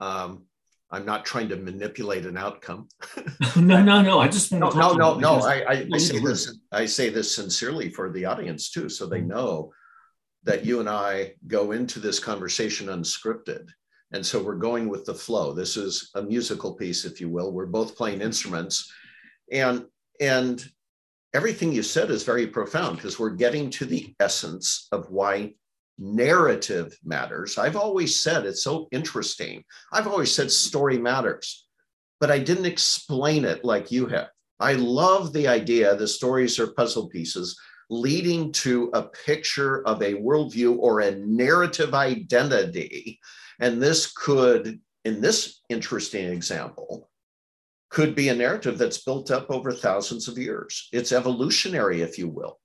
um, 0.00 0.44
I'm 0.90 1.04
not 1.04 1.24
trying 1.24 1.48
to 1.48 1.56
manipulate 1.56 2.26
an 2.26 2.36
outcome. 2.36 2.88
no, 3.56 3.82
no, 3.82 4.02
no. 4.02 4.20
I 4.20 4.28
just 4.28 4.52
no, 4.52 4.70
no, 4.70 4.92
no, 4.94 5.18
no. 5.18 5.34
I, 5.40 5.64
I, 5.68 5.88
I 5.92 5.98
say 5.98 6.20
this. 6.20 6.58
I 6.70 6.86
say 6.86 7.08
this 7.08 7.34
sincerely 7.34 7.90
for 7.90 8.10
the 8.12 8.24
audience 8.24 8.70
too, 8.70 8.88
so 8.88 9.06
they 9.06 9.20
know 9.20 9.72
that 10.46 10.64
you 10.64 10.80
and 10.80 10.88
I 10.88 11.34
go 11.48 11.72
into 11.72 12.00
this 12.00 12.18
conversation 12.18 12.86
unscripted, 12.86 13.68
and 14.12 14.24
so 14.24 14.42
we're 14.42 14.54
going 14.54 14.88
with 14.88 15.04
the 15.04 15.14
flow. 15.14 15.52
This 15.52 15.76
is 15.76 16.10
a 16.14 16.22
musical 16.22 16.74
piece, 16.74 17.04
if 17.04 17.20
you 17.20 17.28
will. 17.28 17.52
We're 17.52 17.66
both 17.66 17.96
playing 17.96 18.22
instruments, 18.22 18.90
and 19.52 19.84
and 20.20 20.64
everything 21.34 21.72
you 21.72 21.82
said 21.82 22.10
is 22.10 22.22
very 22.22 22.46
profound 22.46 22.96
because 22.96 23.18
we're 23.18 23.30
getting 23.30 23.68
to 23.70 23.84
the 23.84 24.14
essence 24.20 24.88
of 24.92 25.10
why 25.10 25.52
narrative 25.98 26.96
matters. 27.04 27.58
I've 27.58 27.76
always 27.76 28.18
said 28.20 28.46
it's 28.46 28.62
so 28.62 28.88
interesting. 28.92 29.64
I've 29.92 30.06
always 30.06 30.32
said 30.32 30.50
story 30.50 30.96
matters, 30.96 31.66
but 32.20 32.30
I 32.30 32.38
didn't 32.38 32.66
explain 32.66 33.44
it 33.44 33.64
like 33.64 33.90
you 33.90 34.06
have. 34.06 34.28
I 34.60 34.74
love 34.74 35.32
the 35.32 35.48
idea 35.48 35.94
the 35.94 36.08
stories 36.08 36.58
are 36.58 36.72
puzzle 36.72 37.08
pieces 37.08 37.58
leading 37.88 38.52
to 38.52 38.90
a 38.94 39.02
picture 39.02 39.86
of 39.86 40.02
a 40.02 40.14
worldview 40.14 40.76
or 40.78 41.00
a 41.00 41.16
narrative 41.16 41.94
identity. 41.94 43.20
And 43.60 43.80
this 43.82 44.12
could, 44.12 44.80
in 45.04 45.20
this 45.20 45.60
interesting 45.68 46.28
example, 46.30 47.08
could 47.90 48.14
be 48.14 48.28
a 48.28 48.34
narrative 48.34 48.78
that's 48.78 49.04
built 49.04 49.30
up 49.30 49.50
over 49.50 49.72
thousands 49.72 50.28
of 50.28 50.36
years. 50.36 50.88
It's 50.92 51.12
evolutionary, 51.12 52.02
if 52.02 52.18
you 52.18 52.28
will. 52.28 52.58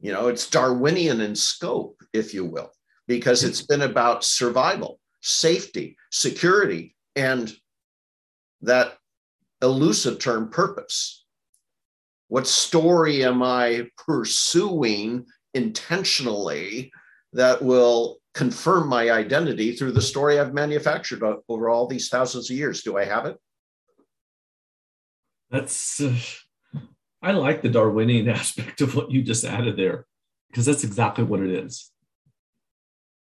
You 0.00 0.12
know, 0.12 0.28
it's 0.28 0.50
Darwinian 0.50 1.20
in 1.20 1.34
scope, 1.34 2.02
if 2.12 2.34
you 2.34 2.44
will, 2.44 2.70
because 3.06 3.44
it's 3.44 3.62
been 3.62 3.82
about 3.82 4.24
survival, 4.24 5.00
safety, 5.22 5.96
security, 6.10 6.96
and 7.14 7.54
that 8.62 8.96
elusive 9.62 10.18
term 10.18 10.50
purpose. 10.50 11.25
What 12.28 12.46
story 12.46 13.24
am 13.24 13.42
I 13.42 13.88
pursuing 13.96 15.26
intentionally 15.54 16.90
that 17.32 17.62
will 17.62 18.18
confirm 18.34 18.88
my 18.88 19.10
identity 19.10 19.76
through 19.76 19.92
the 19.92 20.02
story 20.02 20.38
I've 20.38 20.52
manufactured 20.52 21.22
over 21.48 21.68
all 21.68 21.86
these 21.86 22.08
thousands 22.08 22.50
of 22.50 22.56
years? 22.56 22.82
Do 22.82 22.98
I 22.98 23.04
have 23.04 23.26
it? 23.26 23.36
That's 25.50 26.00
uh, 26.00 26.16
I 27.22 27.32
like 27.32 27.62
the 27.62 27.68
Darwinian 27.68 28.28
aspect 28.40 28.80
of 28.80 28.94
what 28.94 29.10
you 29.10 29.22
just 29.22 29.44
added 29.44 29.76
there, 29.76 30.06
because 30.48 30.66
that's 30.66 30.84
exactly 30.84 31.24
what 31.24 31.40
it 31.40 31.50
is. 31.50 31.90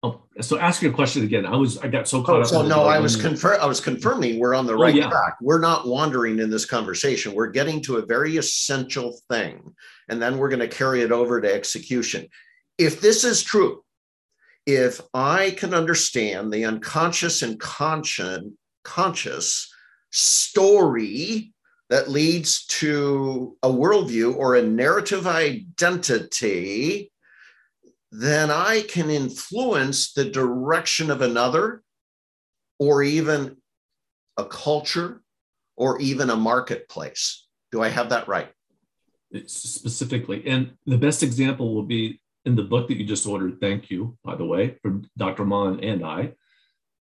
Oh, 0.02 0.22
so 0.40 0.58
ask 0.58 0.80
your 0.80 0.92
question 0.92 1.24
again. 1.24 1.44
I 1.44 1.56
was 1.56 1.76
I 1.78 1.88
got 1.88 2.08
so 2.08 2.22
caught 2.22 2.36
oh, 2.36 2.40
up. 2.40 2.46
So 2.46 2.62
no, 2.66 2.84
I 2.84 2.98
was 2.98 3.16
confirm 3.16 3.60
I 3.60 3.66
was 3.66 3.80
confirming 3.80 4.38
we're 4.38 4.54
on 4.54 4.66
the 4.66 4.72
oh, 4.72 4.80
right 4.80 4.94
oh, 4.94 4.98
yeah. 4.98 5.10
track. 5.10 5.36
We're 5.42 5.60
not 5.60 5.86
wandering 5.86 6.38
in 6.38 6.48
this 6.48 6.64
conversation. 6.64 7.34
We're 7.34 7.50
getting 7.50 7.82
to 7.82 7.96
a 7.96 8.06
very 8.06 8.38
essential 8.38 9.18
thing, 9.28 9.74
and 10.08 10.20
then 10.20 10.38
we're 10.38 10.48
going 10.48 10.60
to 10.60 10.68
carry 10.68 11.02
it 11.02 11.12
over 11.12 11.40
to 11.40 11.52
execution. 11.52 12.28
If 12.78 13.02
this 13.02 13.24
is 13.24 13.42
true, 13.42 13.84
if 14.64 15.02
I 15.12 15.50
can 15.50 15.74
understand 15.74 16.50
the 16.50 16.64
unconscious 16.64 17.42
and 17.42 17.60
conscious 17.60 18.44
conscious 18.84 19.70
story 20.10 21.52
that 21.90 22.08
leads 22.08 22.64
to 22.66 23.56
a 23.62 23.68
worldview 23.68 24.34
or 24.36 24.54
a 24.54 24.62
narrative 24.62 25.26
identity, 25.26 27.09
then 28.12 28.50
I 28.50 28.82
can 28.82 29.10
influence 29.10 30.12
the 30.12 30.24
direction 30.24 31.10
of 31.10 31.22
another 31.22 31.82
or 32.78 33.02
even 33.02 33.56
a 34.36 34.44
culture 34.44 35.22
or 35.76 36.00
even 36.00 36.30
a 36.30 36.36
marketplace. 36.36 37.46
Do 37.70 37.82
I 37.82 37.88
have 37.88 38.10
that 38.10 38.26
right? 38.26 38.50
It's 39.30 39.54
specifically. 39.54 40.46
And 40.46 40.72
the 40.86 40.98
best 40.98 41.22
example 41.22 41.74
will 41.74 41.84
be 41.84 42.20
in 42.44 42.56
the 42.56 42.64
book 42.64 42.88
that 42.88 42.96
you 42.96 43.06
just 43.06 43.26
ordered. 43.26 43.60
Thank 43.60 43.90
you, 43.90 44.18
by 44.24 44.34
the 44.34 44.44
way, 44.44 44.76
from 44.82 45.08
Dr. 45.16 45.44
Maan 45.44 45.84
and 45.84 46.04
I. 46.04 46.32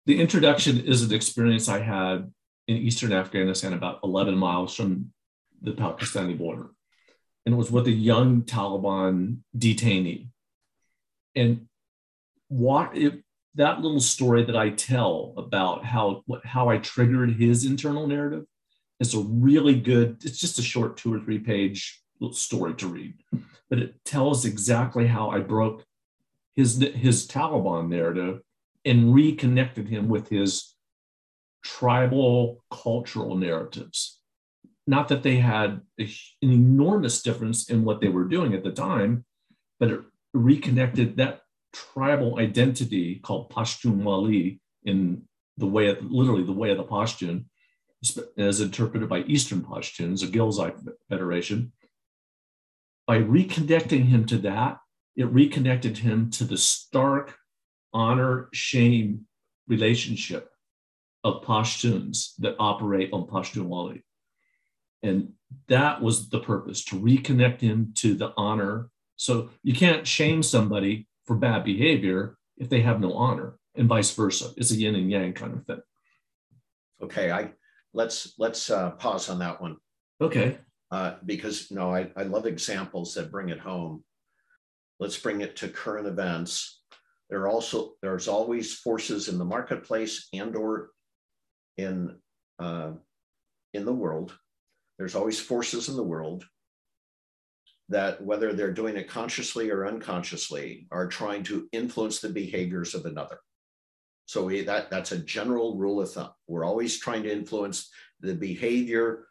The 0.06 0.20
introduction 0.20 0.80
is 0.80 1.02
an 1.02 1.12
experience 1.12 1.68
I 1.68 1.80
had 1.80 2.32
in 2.68 2.76
eastern 2.76 3.12
Afghanistan, 3.12 3.72
about 3.72 4.00
11 4.02 4.36
miles 4.36 4.74
from 4.74 5.12
the 5.60 5.72
Pakistani 5.72 6.38
border. 6.38 6.70
And 7.44 7.54
it 7.54 7.58
was 7.58 7.70
with 7.70 7.86
a 7.86 7.92
young 7.92 8.42
Taliban 8.42 9.38
detainee. 9.56 10.28
And 11.36 11.68
what 12.48 12.96
that 13.54 13.80
little 13.80 14.00
story 14.00 14.44
that 14.44 14.56
I 14.56 14.70
tell 14.70 15.34
about 15.36 15.84
how 15.84 16.22
what, 16.26 16.44
how 16.44 16.68
I 16.68 16.78
triggered 16.78 17.34
his 17.34 17.64
internal 17.64 18.06
narrative 18.06 18.44
is 19.00 19.14
a 19.14 19.20
really 19.20 19.78
good, 19.78 20.18
it's 20.24 20.38
just 20.38 20.58
a 20.58 20.62
short 20.62 20.96
two 20.96 21.12
or 21.12 21.20
three 21.20 21.38
page 21.38 22.02
story 22.32 22.74
to 22.74 22.86
read, 22.86 23.14
but 23.68 23.78
it 23.78 24.02
tells 24.04 24.44
exactly 24.44 25.06
how 25.06 25.30
I 25.30 25.40
broke 25.40 25.84
his, 26.54 26.78
his 26.94 27.26
Taliban 27.26 27.88
narrative 27.88 28.40
and 28.84 29.14
reconnected 29.14 29.88
him 29.88 30.08
with 30.08 30.28
his 30.28 30.74
tribal 31.62 32.62
cultural 32.70 33.36
narratives. 33.36 34.20
Not 34.86 35.08
that 35.08 35.22
they 35.22 35.36
had 35.36 35.80
a, 36.00 36.04
an 36.42 36.50
enormous 36.52 37.20
difference 37.20 37.68
in 37.68 37.84
what 37.84 38.00
they 38.00 38.08
were 38.08 38.24
doing 38.24 38.54
at 38.54 38.64
the 38.64 38.70
time, 38.70 39.24
but 39.78 39.90
it 39.90 40.00
reconnected 40.36 41.16
that 41.16 41.42
tribal 41.72 42.38
identity 42.38 43.16
called 43.16 43.50
Pashtunwali 43.50 44.60
in 44.84 45.22
the 45.56 45.66
way 45.66 45.88
of 45.88 46.02
literally 46.04 46.44
the 46.44 46.52
way 46.52 46.70
of 46.70 46.78
the 46.78 46.84
Pashtun, 46.84 47.46
as 48.38 48.60
interpreted 48.60 49.08
by 49.08 49.20
Eastern 49.20 49.62
Pashtuns, 49.62 50.22
a 50.22 50.26
Ghilzai 50.26 50.74
Federation. 51.08 51.72
By 53.06 53.18
reconnecting 53.18 54.06
him 54.06 54.26
to 54.26 54.38
that, 54.38 54.78
it 55.16 55.26
reconnected 55.26 55.98
him 55.98 56.30
to 56.32 56.44
the 56.44 56.58
stark 56.58 57.36
honor 57.92 58.48
shame 58.52 59.26
relationship 59.66 60.50
of 61.24 61.42
Pashtuns 61.42 62.34
that 62.38 62.56
operate 62.58 63.10
on 63.12 63.26
Pashtunwali. 63.26 64.02
And 65.02 65.32
that 65.68 66.02
was 66.02 66.28
the 66.28 66.40
purpose 66.40 66.84
to 66.86 66.96
reconnect 66.96 67.60
him 67.60 67.92
to 67.96 68.14
the 68.14 68.32
honor. 68.36 68.90
So 69.16 69.50
you 69.62 69.74
can't 69.74 70.06
shame 70.06 70.42
somebody 70.42 71.06
for 71.24 71.36
bad 71.36 71.64
behavior 71.64 72.36
if 72.56 72.68
they 72.68 72.82
have 72.82 73.00
no 73.00 73.12
honor, 73.14 73.58
and 73.74 73.88
vice 73.88 74.14
versa. 74.14 74.50
It's 74.56 74.70
a 74.70 74.76
yin 74.76 74.94
and 74.94 75.10
yang 75.10 75.32
kind 75.32 75.54
of 75.54 75.66
thing. 75.66 75.82
Okay, 77.02 77.30
I 77.30 77.52
let's 77.92 78.34
let's 78.38 78.70
uh, 78.70 78.90
pause 78.92 79.28
on 79.28 79.38
that 79.40 79.60
one. 79.60 79.76
Okay. 80.20 80.58
Uh, 80.90 81.14
because 81.24 81.70
no, 81.70 81.92
I, 81.92 82.10
I 82.16 82.22
love 82.22 82.46
examples 82.46 83.14
that 83.14 83.32
bring 83.32 83.48
it 83.48 83.58
home. 83.58 84.04
Let's 85.00 85.18
bring 85.18 85.40
it 85.40 85.56
to 85.56 85.68
current 85.68 86.06
events. 86.06 86.82
There 87.28 87.40
are 87.40 87.48
also 87.48 87.94
there's 88.02 88.28
always 88.28 88.74
forces 88.74 89.28
in 89.28 89.38
the 89.38 89.44
marketplace 89.44 90.28
and 90.32 90.54
or 90.54 90.90
in 91.76 92.16
uh, 92.58 92.92
in 93.74 93.84
the 93.84 93.92
world. 93.92 94.32
There's 94.98 95.14
always 95.14 95.40
forces 95.40 95.88
in 95.88 95.96
the 95.96 96.02
world 96.02 96.44
that, 97.88 98.20
whether 98.22 98.52
they're 98.52 98.72
doing 98.72 98.96
it 98.96 99.08
consciously 99.08 99.70
or 99.70 99.86
unconsciously, 99.86 100.86
are 100.90 101.06
trying 101.06 101.42
to 101.44 101.68
influence 101.72 102.20
the 102.20 102.28
behaviors 102.28 102.94
of 102.94 103.06
another. 103.06 103.38
So 104.26 104.44
we, 104.44 104.62
that 104.62 104.90
that's 104.90 105.12
a 105.12 105.18
general 105.18 105.76
rule 105.76 106.00
of 106.00 106.10
thumb. 106.12 106.30
We're 106.48 106.64
always 106.64 106.98
trying 106.98 107.22
to 107.24 107.32
influence 107.32 107.90
the 108.20 108.34
behavior 108.34 109.28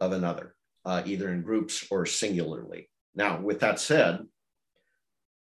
of 0.00 0.12
another. 0.12 0.54
uh, 0.86 1.02
either 1.04 1.32
in 1.32 1.42
groups 1.42 1.86
or 1.90 2.06
singularly. 2.06 2.88
Now, 3.14 3.40
with 3.40 3.60
that 3.60 3.80
said, 3.80 4.20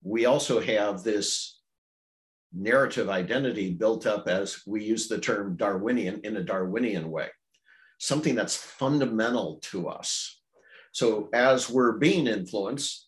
we 0.02 0.26
also 0.26 0.62
have 0.62 1.04
this 1.04 1.60
narrative 2.54 3.10
identity 3.10 3.74
built 3.74 4.08
up 4.08 4.28
as 4.28 4.62
we 4.66 4.84
use 4.84 5.08
the 5.08 5.20
term 5.20 5.58
Darwinian 5.58 6.22
in 6.24 6.38
a 6.38 6.44
Darwinian 6.44 7.12
way, 7.12 7.28
something 7.98 8.36
that's 8.36 8.56
fundamental 8.56 9.60
to 9.64 9.90
us. 9.90 10.40
So 10.94 11.28
as 11.34 11.70
we're 11.70 11.94
being 11.94 12.28
influenced, 12.28 13.08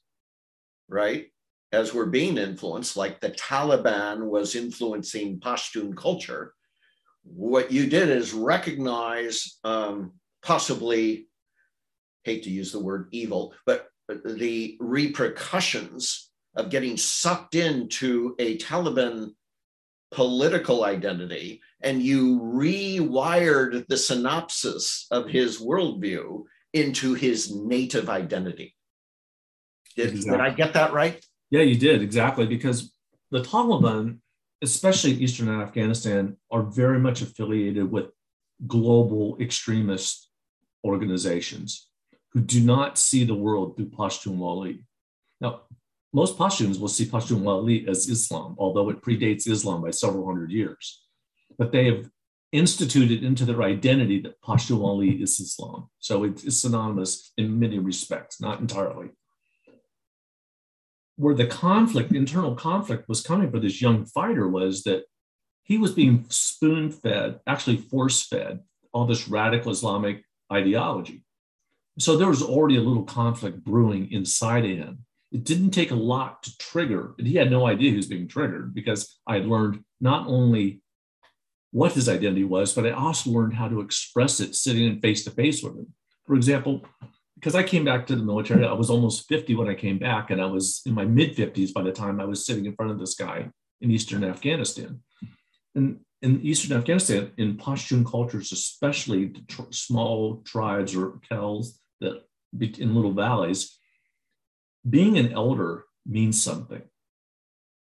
right? 0.89 1.27
As 1.71 1.93
we're 1.93 2.07
being 2.07 2.37
influenced, 2.37 2.97
like 2.97 3.21
the 3.21 3.31
Taliban 3.31 4.25
was 4.25 4.55
influencing 4.55 5.39
Pashtun 5.39 5.95
culture, 5.95 6.53
what 7.23 7.71
you 7.71 7.87
did 7.87 8.09
is 8.09 8.33
recognize 8.33 9.59
um, 9.63 10.13
possibly, 10.43 11.27
hate 12.23 12.43
to 12.43 12.49
use 12.49 12.71
the 12.71 12.79
word 12.79 13.07
evil, 13.11 13.53
but 13.67 13.89
the 14.07 14.77
repercussions 14.79 16.31
of 16.55 16.71
getting 16.71 16.97
sucked 16.97 17.53
into 17.53 18.35
a 18.39 18.57
Taliban 18.57 19.31
political 20.11 20.85
identity 20.85 21.61
and 21.81 22.01
you 22.01 22.39
rewired 22.39 23.85
the 23.87 23.97
synopsis 23.97 25.07
of 25.11 25.27
his 25.27 25.61
worldview 25.61 26.43
into 26.75 27.13
his 27.13 27.55
native 27.55 28.09
identity. 28.09 28.75
Did, 29.95 30.09
exactly. 30.09 30.31
did 30.31 30.41
I 30.41 30.49
get 30.53 30.73
that 30.73 30.91
right? 30.93 31.25
Yeah, 31.49 31.61
you 31.61 31.77
did 31.77 32.01
exactly 32.01 32.45
because 32.45 32.93
the 33.31 33.41
Taliban, 33.41 34.19
especially 34.61 35.13
Eastern 35.13 35.49
Afghanistan, 35.49 36.35
are 36.51 36.63
very 36.63 36.99
much 36.99 37.21
affiliated 37.21 37.89
with 37.89 38.07
global 38.67 39.37
extremist 39.39 40.29
organizations 40.83 41.87
who 42.33 42.41
do 42.41 42.59
not 42.59 42.97
see 42.97 43.23
the 43.23 43.33
world 43.33 43.77
through 43.77 43.89
Pashtunwali. 43.89 44.83
Now, 45.39 45.61
most 46.11 46.37
Pashtuns 46.37 46.79
will 46.79 46.89
see 46.89 47.05
Pashtunwali 47.05 47.87
as 47.87 48.09
Islam, 48.09 48.55
although 48.57 48.89
it 48.89 49.01
predates 49.01 49.47
Islam 49.47 49.81
by 49.81 49.91
several 49.91 50.25
hundred 50.25 50.51
years. 50.51 51.03
But 51.57 51.71
they 51.71 51.85
have 51.85 52.09
instituted 52.55 53.23
into 53.23 53.45
their 53.45 53.63
identity 53.63 54.19
that 54.21 54.41
Pashtunwali 54.41 55.21
is 55.21 55.39
Islam. 55.39 55.89
So 55.99 56.23
it's 56.23 56.57
synonymous 56.57 57.31
in 57.37 57.59
many 57.59 57.79
respects, 57.79 58.41
not 58.41 58.59
entirely. 58.59 59.09
Where 61.17 61.35
the 61.35 61.47
conflict, 61.47 62.11
internal 62.11 62.55
conflict, 62.55 63.07
was 63.07 63.21
coming 63.21 63.51
for 63.51 63.59
this 63.59 63.81
young 63.81 64.05
fighter 64.05 64.47
was 64.47 64.83
that 64.83 65.03
he 65.63 65.77
was 65.77 65.91
being 65.91 66.25
spoon 66.29 66.91
fed, 66.91 67.39
actually 67.47 67.77
force 67.77 68.25
fed, 68.27 68.59
all 68.93 69.05
this 69.05 69.27
radical 69.27 69.71
Islamic 69.71 70.23
ideology. 70.51 71.23
So 71.97 72.17
there 72.17 72.27
was 72.27 72.43
already 72.43 72.75
a 72.75 72.81
little 72.81 73.03
conflict 73.03 73.63
brewing 73.63 74.11
inside 74.11 74.65
of 74.65 74.77
him 74.77 75.05
it 75.35 75.43
didn't 75.43 75.71
take 75.71 75.91
a 75.91 75.95
lot 75.95 76.43
to 76.43 76.57
trigger, 76.59 77.13
and 77.17 77.27
he 77.27 77.35
had 77.35 77.51
no 77.51 77.67
idea 77.67 77.91
he 77.91 77.97
was 77.97 78.07
being 78.07 78.27
triggered 78.27 78.73
because 78.73 79.19
I 79.27 79.35
had 79.35 79.47
learned 79.47 79.83
not 79.99 80.27
only 80.27 80.81
what 81.75 81.91
his 81.91 82.07
identity 82.07 82.45
was, 82.45 82.73
but 82.73 82.87
I 82.87 82.91
also 82.91 83.29
learned 83.31 83.53
how 83.53 83.67
to 83.67 83.81
express 83.81 84.39
it 84.39 84.55
sitting 84.55 84.85
in 84.85 85.01
face 85.01 85.25
to 85.25 85.31
face 85.31 85.61
with 85.61 85.75
him. 85.75 85.87
For 86.25 86.33
example, 86.33 86.85
because 87.35 87.53
I 87.53 87.63
came 87.63 87.83
back 87.83 88.07
to 88.07 88.15
the 88.15 88.23
military, 88.23 88.63
I 88.63 88.71
was 88.71 88.89
almost 88.89 89.27
50 89.27 89.55
when 89.55 89.67
I 89.67 89.73
came 89.75 89.99
back, 89.99 90.31
and 90.31 90.41
I 90.41 90.45
was 90.45 90.81
in 90.85 90.93
my 90.93 91.03
mid 91.03 91.35
50s 91.35 91.73
by 91.73 91.83
the 91.83 91.91
time 91.91 92.21
I 92.21 92.23
was 92.23 92.45
sitting 92.45 92.65
in 92.65 92.75
front 92.77 92.93
of 92.93 92.99
this 92.99 93.15
guy 93.15 93.49
in 93.81 93.91
Eastern 93.91 94.23
Afghanistan. 94.23 95.01
And 95.75 95.99
in 96.21 96.39
Eastern 96.43 96.77
Afghanistan, 96.77 97.33
in 97.37 97.57
Pashtun 97.57 98.09
cultures, 98.09 98.53
especially 98.53 99.33
tr- 99.49 99.63
small 99.71 100.37
tribes 100.45 100.95
or 100.95 101.19
khels 101.29 101.77
that 101.99 102.23
in 102.57 102.95
little 102.95 103.11
valleys, 103.11 103.77
being 104.89 105.17
an 105.17 105.33
elder 105.33 105.83
means 106.05 106.41
something. 106.41 106.83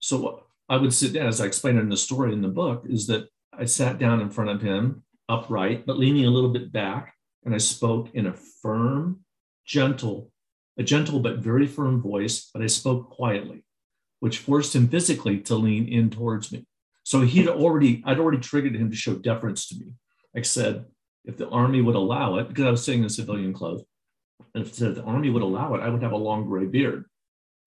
So 0.01 0.27
uh, 0.27 0.41
I 0.69 0.77
would 0.77 0.93
sit 0.93 1.13
down, 1.13 1.29
as 1.29 1.41
I 1.41 1.47
explained 1.47 1.79
in 1.79 1.89
the 1.89 1.97
story 1.97 2.33
in 2.33 2.43
the 2.43 2.49
book, 2.49 2.85
is 2.89 3.07
that 3.07 3.29
I 3.59 3.65
sat 3.65 3.99
down 3.99 4.21
in 4.21 4.31
front 4.31 4.51
of 4.51 4.61
him, 4.61 5.03
upright, 5.29 5.87
but 5.87 5.99
leaning 5.99 6.27
a 6.27 6.31
little 6.31 6.51
bit 6.51 6.73
back, 6.73 7.15
and 7.45 7.55
I 7.55 7.59
spoke 7.59 8.11
in 8.15 8.27
a 8.27 8.35
firm, 8.35 9.21
gentle, 9.65 10.31
a 10.79 10.83
gentle 10.83 11.21
but 11.21 11.39
very 11.39 11.67
firm 11.67 12.03
voice, 12.03 12.51
but 12.53 12.63
I 12.63 12.67
spoke 12.67 13.11
quietly, 13.11 13.65
which 14.21 14.39
forced 14.39 14.75
him 14.75 14.89
physically 14.89 15.39
to 15.41 15.55
lean 15.55 15.89
in 15.89 16.11
towards 16.11 16.53
me. 16.53 16.67
So 17.03 17.23
he'd 17.23 17.49
already, 17.49 18.03
I'd 18.05 18.19
already 18.19 18.39
triggered 18.39 18.77
him 18.77 18.91
to 18.91 18.97
show 18.97 19.15
deference 19.15 19.69
to 19.69 19.77
me. 19.77 19.95
I 20.37 20.43
said, 20.43 20.85
if 21.25 21.37
the 21.37 21.49
army 21.49 21.81
would 21.81 21.95
allow 21.95 22.37
it, 22.37 22.49
because 22.49 22.65
I 22.65 22.71
was 22.71 22.85
sitting 22.85 23.03
in 23.03 23.09
civilian 23.09 23.53
clothes, 23.53 23.85
and 24.55 24.67
if 24.67 24.77
the 24.77 25.03
army 25.03 25.31
would 25.31 25.43
allow 25.43 25.75
it, 25.75 25.81
I 25.81 25.89
would 25.89 26.03
have 26.03 26.13
a 26.13 26.17
long 26.17 26.47
gray 26.47 26.67
beard. 26.67 27.07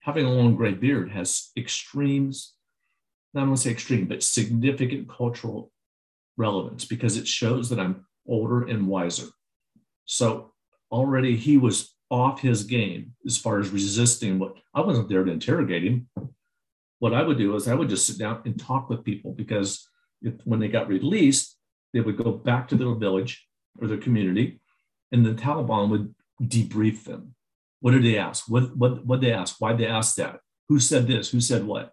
Having 0.00 0.26
a 0.26 0.32
long 0.32 0.56
gray 0.56 0.72
beard 0.72 1.10
has 1.10 1.50
extremes, 1.56 2.54
not 3.34 3.46
want 3.46 3.58
to 3.58 3.62
say 3.64 3.70
extreme, 3.70 4.06
but 4.06 4.22
significant 4.22 5.08
cultural 5.08 5.72
relevance 6.40 6.84
because 6.84 7.16
it 7.16 7.28
shows 7.28 7.68
that 7.68 7.78
I'm 7.78 8.06
older 8.26 8.66
and 8.66 8.88
wiser. 8.88 9.28
So 10.06 10.52
already 10.90 11.36
he 11.36 11.56
was 11.58 11.94
off 12.10 12.40
his 12.40 12.64
game 12.64 13.12
as 13.26 13.38
far 13.38 13.60
as 13.60 13.70
resisting 13.70 14.38
what 14.38 14.56
I 14.74 14.80
wasn't 14.80 15.08
there 15.08 15.24
to 15.24 15.30
interrogate 15.30 15.84
him. 15.84 16.08
What 16.98 17.14
I 17.14 17.22
would 17.22 17.38
do 17.38 17.54
is 17.54 17.68
I 17.68 17.74
would 17.74 17.88
just 17.88 18.06
sit 18.06 18.18
down 18.18 18.42
and 18.44 18.58
talk 18.58 18.90
with 18.90 19.04
people 19.04 19.32
because 19.32 19.86
if, 20.22 20.34
when 20.44 20.60
they 20.60 20.68
got 20.68 20.88
released, 20.88 21.56
they 21.92 22.00
would 22.00 22.16
go 22.16 22.32
back 22.32 22.68
to 22.68 22.76
their 22.76 22.94
village 22.94 23.46
or 23.80 23.86
their 23.86 23.98
community, 23.98 24.60
and 25.12 25.24
the 25.24 25.32
Taliban 25.32 25.88
would 25.90 26.14
debrief 26.42 27.04
them. 27.04 27.34
What 27.80 27.92
did 27.92 28.04
they 28.04 28.18
ask? 28.18 28.44
What 28.48 28.76
what 28.76 29.06
what 29.06 29.20
they 29.20 29.32
ask? 29.32 29.56
Why 29.58 29.72
they 29.72 29.86
ask 29.86 30.16
that? 30.16 30.40
Who 30.68 30.78
said 30.78 31.06
this? 31.06 31.30
Who 31.30 31.40
said 31.40 31.64
what? 31.64 31.92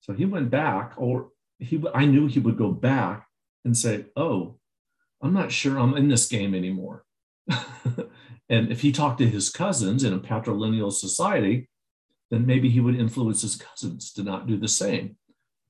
So 0.00 0.12
he 0.14 0.24
went 0.24 0.50
back, 0.50 0.94
or 0.96 1.28
he 1.58 1.82
I 1.94 2.06
knew 2.06 2.26
he 2.26 2.40
would 2.40 2.56
go 2.56 2.72
back 2.72 3.25
and 3.66 3.76
say, 3.76 4.06
"Oh, 4.16 4.56
I'm 5.20 5.34
not 5.34 5.52
sure 5.52 5.78
I'm 5.78 5.96
in 5.96 6.08
this 6.08 6.28
game 6.28 6.54
anymore." 6.54 7.04
and 8.48 8.72
if 8.72 8.80
he 8.80 8.92
talked 8.92 9.18
to 9.18 9.28
his 9.28 9.50
cousins 9.50 10.04
in 10.04 10.14
a 10.14 10.18
patrilineal 10.18 10.92
society, 10.92 11.68
then 12.30 12.46
maybe 12.46 12.70
he 12.70 12.80
would 12.80 12.96
influence 12.96 13.42
his 13.42 13.56
cousins 13.56 14.12
to 14.14 14.22
not 14.22 14.46
do 14.46 14.56
the 14.56 14.68
same, 14.68 15.16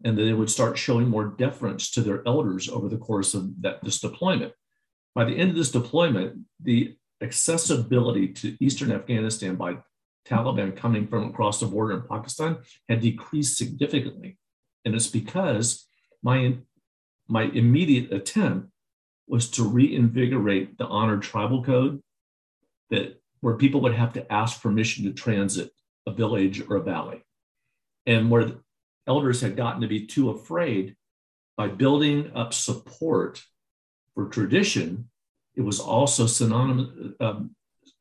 and 0.04 0.16
they 0.16 0.32
would 0.32 0.50
start 0.50 0.78
showing 0.78 1.08
more 1.08 1.26
deference 1.26 1.90
to 1.90 2.02
their 2.02 2.22
elders 2.26 2.68
over 2.68 2.88
the 2.88 2.98
course 2.98 3.34
of 3.34 3.50
that 3.62 3.82
this 3.82 4.00
deployment. 4.00 4.52
By 5.14 5.24
the 5.24 5.36
end 5.36 5.50
of 5.50 5.56
this 5.56 5.70
deployment, 5.70 6.40
the 6.62 6.96
accessibility 7.22 8.28
to 8.28 8.56
Eastern 8.62 8.92
Afghanistan 8.92 9.56
by 9.56 9.78
Taliban 10.28 10.76
coming 10.76 11.06
from 11.06 11.30
across 11.30 11.60
the 11.60 11.66
border 11.66 11.94
in 11.94 12.02
Pakistan 12.08 12.58
had 12.88 13.00
decreased 13.00 13.56
significantly. 13.56 14.36
And 14.84 14.94
it's 14.94 15.06
because 15.06 15.86
my, 16.22 16.58
my 17.28 17.44
immediate 17.44 18.12
attempt 18.12 18.68
was 19.28 19.50
to 19.50 19.68
reinvigorate 19.68 20.78
the 20.78 20.86
honored 20.86 21.22
tribal 21.22 21.62
code 21.62 22.00
that 22.90 23.20
where 23.40 23.56
people 23.56 23.80
would 23.80 23.94
have 23.94 24.12
to 24.12 24.32
ask 24.32 24.62
permission 24.62 25.04
to 25.04 25.12
transit 25.12 25.70
a 26.06 26.12
village 26.12 26.62
or 26.68 26.76
a 26.76 26.82
valley. 26.82 27.22
And 28.06 28.30
where 28.30 28.52
elders 29.06 29.40
had 29.40 29.56
gotten 29.56 29.80
to 29.80 29.88
be 29.88 30.06
too 30.06 30.30
afraid 30.30 30.96
by 31.56 31.68
building 31.68 32.30
up 32.34 32.54
support 32.54 33.42
for 34.14 34.28
tradition 34.28 35.08
it 35.56 35.62
was 35.62 35.80
also 35.80 36.26
synonymous, 36.26 37.14
um, 37.18 37.56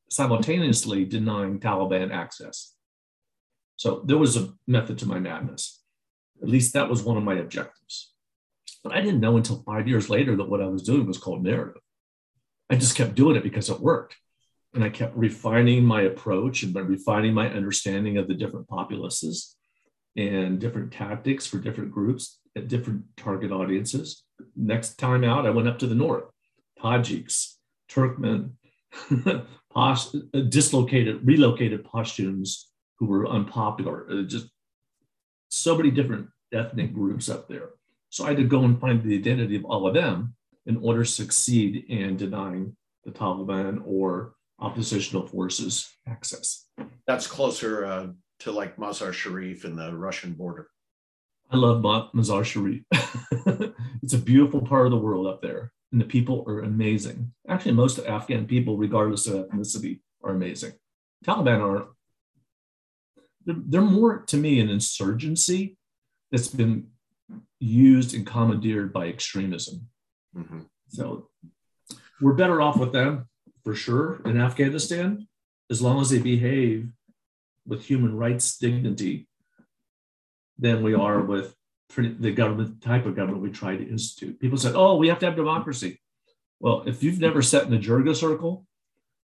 simultaneously 0.10 1.06
denying 1.06 1.60
Taliban 1.60 2.14
access. 2.14 2.76
So 3.78 4.04
there 4.06 4.18
was 4.18 4.36
a 4.36 4.54
method 4.68 4.98
to 5.00 5.08
my 5.08 5.20
madness. 5.20 5.82
At 6.42 6.50
least 6.50 6.74
that 6.74 6.90
was 6.90 7.02
one 7.02 7.18
of 7.18 7.24
my 7.24 7.36
objectives. 7.36 8.14
But 8.84 8.94
I 8.94 9.02
didn't 9.02 9.20
know 9.20 9.38
until 9.38 9.64
five 9.64 9.88
years 9.88 10.10
later 10.10 10.36
that 10.36 10.50
what 10.50 10.62
I 10.62 10.68
was 10.68 10.84
doing 10.84 11.06
was 11.08 11.18
called 11.18 11.44
narrative. 11.44 11.82
I 12.70 12.76
just 12.76 12.96
kept 12.96 13.16
doing 13.16 13.36
it 13.36 13.44
because 13.44 13.70
it 13.70 13.80
worked. 13.80 14.16
And 14.74 14.84
I 14.84 14.90
kept 14.90 15.16
refining 15.16 15.86
my 15.86 16.02
approach 16.02 16.64
and 16.64 16.76
refining 16.76 17.34
my 17.34 17.50
understanding 17.50 18.18
of 18.18 18.28
the 18.28 18.34
different 18.34 18.68
populaces 18.68 19.56
and 20.16 20.60
different 20.60 20.92
tactics 20.92 21.46
for 21.46 21.58
different 21.58 21.92
groups 21.92 22.40
at 22.56 22.68
different 22.68 23.04
target 23.18 23.52
audiences. 23.52 24.24
Next 24.56 24.96
time 24.96 25.24
out, 25.24 25.46
I 25.46 25.52
went 25.52 25.68
up 25.68 25.80
to 25.80 25.88
the 25.88 25.96
north 25.96 26.26
Tajiks, 26.80 27.56
Turkmen, 27.90 28.52
dislocated, 30.50 31.26
relocated 31.26 31.86
Pashtuns 31.86 32.64
who 33.00 33.06
were 33.06 33.28
unpopular. 33.28 34.24
Just 34.24 34.48
so 35.50 35.76
many 35.78 35.92
different 35.92 36.28
ethnic 36.54 36.94
groups 36.94 37.30
up 37.30 37.48
there. 37.48 37.70
So 38.10 38.26
I 38.26 38.30
had 38.30 38.38
to 38.38 38.44
go 38.44 38.64
and 38.64 38.80
find 38.80 39.04
the 39.04 39.16
identity 39.16 39.56
of 39.56 39.66
all 39.66 39.88
of 39.88 39.94
them 39.94 40.36
in 40.66 40.78
order 40.78 41.04
to 41.04 41.10
succeed 41.10 41.86
in 41.90 42.18
denying 42.18 42.76
the 43.04 43.12
Taliban 43.12 43.82
or 43.86 44.34
oppositional 44.60 45.28
forces 45.28 45.90
access. 46.08 46.68
That's 47.08 47.28
closer 47.28 47.86
uh, 47.86 48.08
to 48.40 48.52
like 48.52 48.78
Mazar 48.78 49.14
Sharif 49.14 49.66
and 49.66 49.78
the 49.78 49.96
Russian 49.96 50.34
border. 50.34 50.68
I 51.52 51.58
love 51.58 51.84
Mazar 52.14 52.44
Sharif. 52.44 52.84
it's 54.02 54.14
a 54.14 54.18
beautiful 54.18 54.62
part 54.62 54.88
of 54.88 54.92
the 54.92 54.98
world 54.98 55.28
up 55.28 55.42
there 55.42 55.72
and 55.96 56.02
the 56.02 56.06
people 56.06 56.44
are 56.46 56.60
amazing. 56.60 57.32
Actually, 57.48 57.72
most 57.72 58.00
Afghan 58.00 58.46
people, 58.46 58.76
regardless 58.76 59.28
of 59.28 59.48
ethnicity, 59.48 60.02
are 60.22 60.32
amazing. 60.32 60.74
Taliban 61.26 61.62
are 61.62 61.88
they're, 63.46 63.56
they're 63.66 63.82
more 63.82 64.24
to 64.24 64.36
me 64.36 64.60
an 64.60 64.70
insurgency 64.70 65.78
that's 66.32 66.50
been 66.50 66.88
used 67.66 68.14
and 68.14 68.26
commandeered 68.26 68.94
by 68.94 69.08
extremism. 69.08 69.88
Mm-hmm. 70.36 70.62
So 70.90 71.30
we're 72.22 72.34
better 72.34 72.62
off 72.62 72.78
with 72.78 72.94
them 72.94 73.28
for 73.64 73.76
sure 73.76 74.22
in 74.26 74.40
Afghanistan 74.40 75.28
as 75.70 75.82
long 75.82 76.00
as 76.00 76.10
they 76.10 76.20
behave 76.20 76.90
with 77.66 77.86
human 77.86 78.16
rights 78.16 78.58
dignity 78.58 79.28
than 80.60 80.84
we 80.84 80.94
are 80.94 81.22
with 81.22 81.56
the 81.98 82.32
government 82.32 82.82
type 82.82 83.06
of 83.06 83.16
government 83.16 83.42
we 83.42 83.52
try 83.52 83.76
to 83.76 83.90
institute. 83.90 84.40
People 84.40 84.58
said, 84.58 84.76
"Oh, 84.76 84.98
we 84.98 85.08
have 85.08 85.20
to 85.20 85.26
have 85.26 85.36
democracy." 85.36 86.02
Well, 86.60 86.84
if 86.86 87.04
you've 87.04 87.20
never 87.20 87.42
sat 87.42 87.64
in 87.64 87.72
the 87.72 87.78
Jirga 87.78 88.16
circle, 88.16 88.66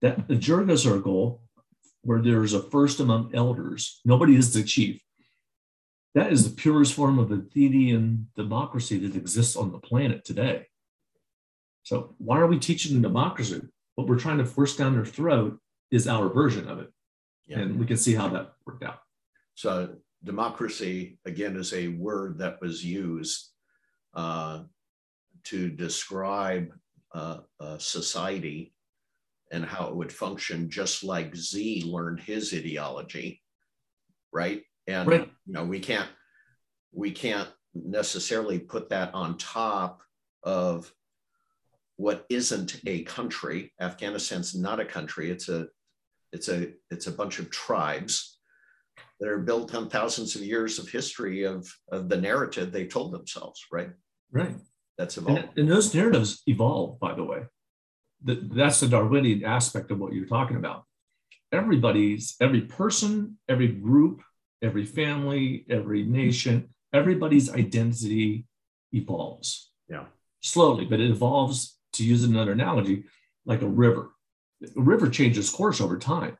that 0.02 0.28
the 0.28 0.36
Jirga 0.36 0.78
circle, 0.78 1.42
where 2.02 2.22
there's 2.22 2.54
a 2.54 2.62
first 2.62 3.00
among 3.00 3.34
elders, 3.34 4.02
nobody 4.06 4.36
is 4.36 4.54
the 4.54 4.64
chief. 4.64 5.02
That 6.16 6.32
is 6.32 6.50
the 6.50 6.56
purest 6.56 6.94
form 6.94 7.20
of 7.20 7.32
Athenian 7.32 8.30
democracy 8.36 8.98
that 9.00 9.18
exists 9.18 9.58
on 9.58 9.72
the 9.72 9.80
planet 9.80 10.24
today. 10.24 10.68
So 11.84 12.16
why 12.18 12.40
are 12.40 12.48
we 12.48 12.58
teaching 12.58 13.02
democracy? 13.02 13.62
What 13.96 14.08
we're 14.08 14.18
trying 14.18 14.38
to 14.40 14.46
force 14.46 14.78
down 14.78 14.94
their 14.94 15.06
throat 15.06 15.60
is 15.92 16.08
our 16.08 16.30
version 16.30 16.70
of 16.70 16.80
it. 16.80 16.92
Yeah. 17.46 17.60
And 17.60 17.78
we 17.78 17.86
can 17.86 17.98
see 17.98 18.16
how 18.16 18.30
that 18.30 18.54
worked 18.66 18.84
out. 18.84 19.00
So 19.56 19.96
democracy, 20.24 21.20
again, 21.26 21.58
is 21.58 21.74
a 21.74 21.90
word 21.90 22.40
that 22.40 22.62
was 22.62 22.84
used 22.84 23.50
uh, 24.14 24.64
to 25.44 25.70
describe 25.70 26.74
uh, 27.14 27.40
society 27.78 28.74
and 29.52 29.66
how 29.66 29.88
it 29.88 29.96
would 29.96 30.12
function, 30.12 30.70
just 30.70 31.04
like 31.04 31.36
Z 31.36 31.84
learned 31.86 32.22
his 32.22 32.54
ideology, 32.54 33.42
right? 34.32 34.64
And 34.88 35.08
right. 35.08 35.32
you 35.46 35.54
know, 35.54 35.66
we 35.66 35.80
can't 35.80 36.10
we 36.94 37.12
can't 37.12 37.50
necessarily 37.74 38.60
put 38.60 38.90
that 38.90 39.14
on 39.14 39.38
top 39.38 40.02
of 40.44 40.92
what 41.98 42.26
isn't 42.30 42.82
a 42.86 43.04
country. 43.04 43.74
Afghanistan's 43.80 44.56
not 44.56 44.80
a 44.80 44.86
country. 44.86 45.32
It's 45.32 45.50
a 45.50 45.68
it's 46.32 46.50
a 46.50 46.74
it's 46.92 47.08
a 47.08 47.12
bunch 47.12 47.40
of 47.40 47.50
tribes 47.50 48.36
that 49.20 49.30
are 49.30 49.40
built 49.40 49.74
on 49.74 49.90
thousands 49.90 50.36
of 50.36 50.42
years 50.42 50.78
of 50.80 50.90
history 50.90 51.44
of, 51.44 51.68
of 51.92 52.10
the 52.10 52.18
narrative 52.18 52.72
they 52.72 52.86
told 52.86 53.14
themselves, 53.14 53.66
right? 53.72 53.90
Right. 54.32 54.56
That's 54.98 55.18
evolved. 55.18 55.40
And, 55.40 55.50
and 55.58 55.72
those 55.72 55.94
narratives 55.94 56.42
evolve, 56.48 57.00
by 57.00 57.14
the 57.14 57.24
way. 57.24 57.44
The, 58.24 58.50
that's 58.54 58.80
the 58.80 58.88
Darwinian 58.88 59.46
aspect 59.46 59.92
of 59.92 60.00
what 60.00 60.14
you're 60.14 60.26
talking 60.26 60.58
about. 60.58 60.84
Everybody's, 61.52 62.36
every 62.42 62.62
person, 62.62 63.38
every 63.48 63.68
group, 63.68 64.22
every 64.66 64.86
family, 64.86 65.66
every 65.70 66.04
nation, 66.04 66.70
everybody's 66.92 67.54
identity 67.54 68.46
evolves. 68.92 69.72
Yeah. 69.88 70.06
Slowly, 70.42 70.86
but 70.86 71.00
it 71.00 71.12
evolves, 71.12 71.78
to 71.94 72.04
use 72.04 72.24
another 72.24 72.52
analogy, 72.52 73.06
like 73.46 73.62
a 73.62 73.68
river. 73.68 74.12
A 74.76 74.82
river 74.82 75.10
changes 75.10 75.50
course 75.50 75.80
over 75.80 75.98
time. 75.98 76.38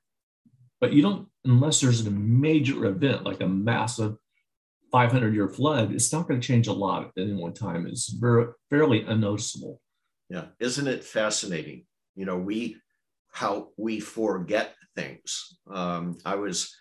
But 0.82 0.92
you 0.92 1.02
don't, 1.02 1.28
unless 1.46 1.80
there's 1.80 2.06
a 2.06 2.12
major 2.12 2.86
event 2.86 3.24
like 3.24 3.42
a 3.42 3.48
massive 3.48 4.16
500 4.92 5.34
year 5.34 5.48
flood, 5.48 5.94
it's 5.94 6.12
not 6.12 6.28
going 6.28 6.42
to 6.42 6.48
change 6.48 6.68
a 6.68 6.74
lot 6.74 7.06
at 7.06 7.12
any 7.18 7.34
one 7.34 7.54
time. 7.54 7.88
It's 7.88 8.10
very, 8.10 8.48
fairly 8.70 9.04
unnoticeable. 9.04 9.80
Yeah. 10.30 10.48
Isn't 10.60 10.88
it 10.88 11.04
fascinating? 11.04 11.86
You 12.16 12.26
know, 12.26 12.38
we, 12.38 12.78
how 13.32 13.70
we 13.78 14.00
forget 14.00 14.74
things. 14.96 15.58
Um, 15.70 16.18
I 16.26 16.36
was, 16.36 16.76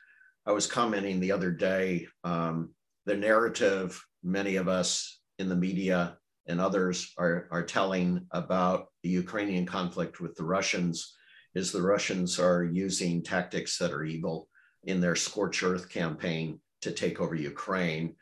I 0.46 0.52
was 0.52 0.66
commenting 0.66 1.20
the 1.20 1.32
other 1.32 1.50
day, 1.50 2.06
um, 2.22 2.70
the 3.06 3.16
narrative 3.16 4.02
many 4.22 4.56
of 4.56 4.68
us 4.68 5.20
in 5.38 5.48
the 5.48 5.56
media 5.56 6.18
and 6.46 6.60
others 6.60 7.12
are, 7.16 7.48
are 7.50 7.62
telling 7.62 8.26
about 8.30 8.86
the 9.02 9.08
Ukrainian 9.08 9.66
conflict 9.66 10.20
with 10.20 10.34
the 10.36 10.44
Russians 10.44 11.14
is 11.54 11.72
the 11.72 11.82
Russians 11.82 12.38
are 12.38 12.64
using 12.64 13.22
tactics 13.22 13.78
that 13.78 13.92
are 13.92 14.04
evil 14.04 14.48
in 14.84 15.00
their 15.00 15.16
scorch 15.16 15.62
earth 15.62 15.88
campaign 15.88 16.60
to 16.82 16.90
take 16.90 17.20
over 17.20 17.34
Ukraine. 17.34 18.14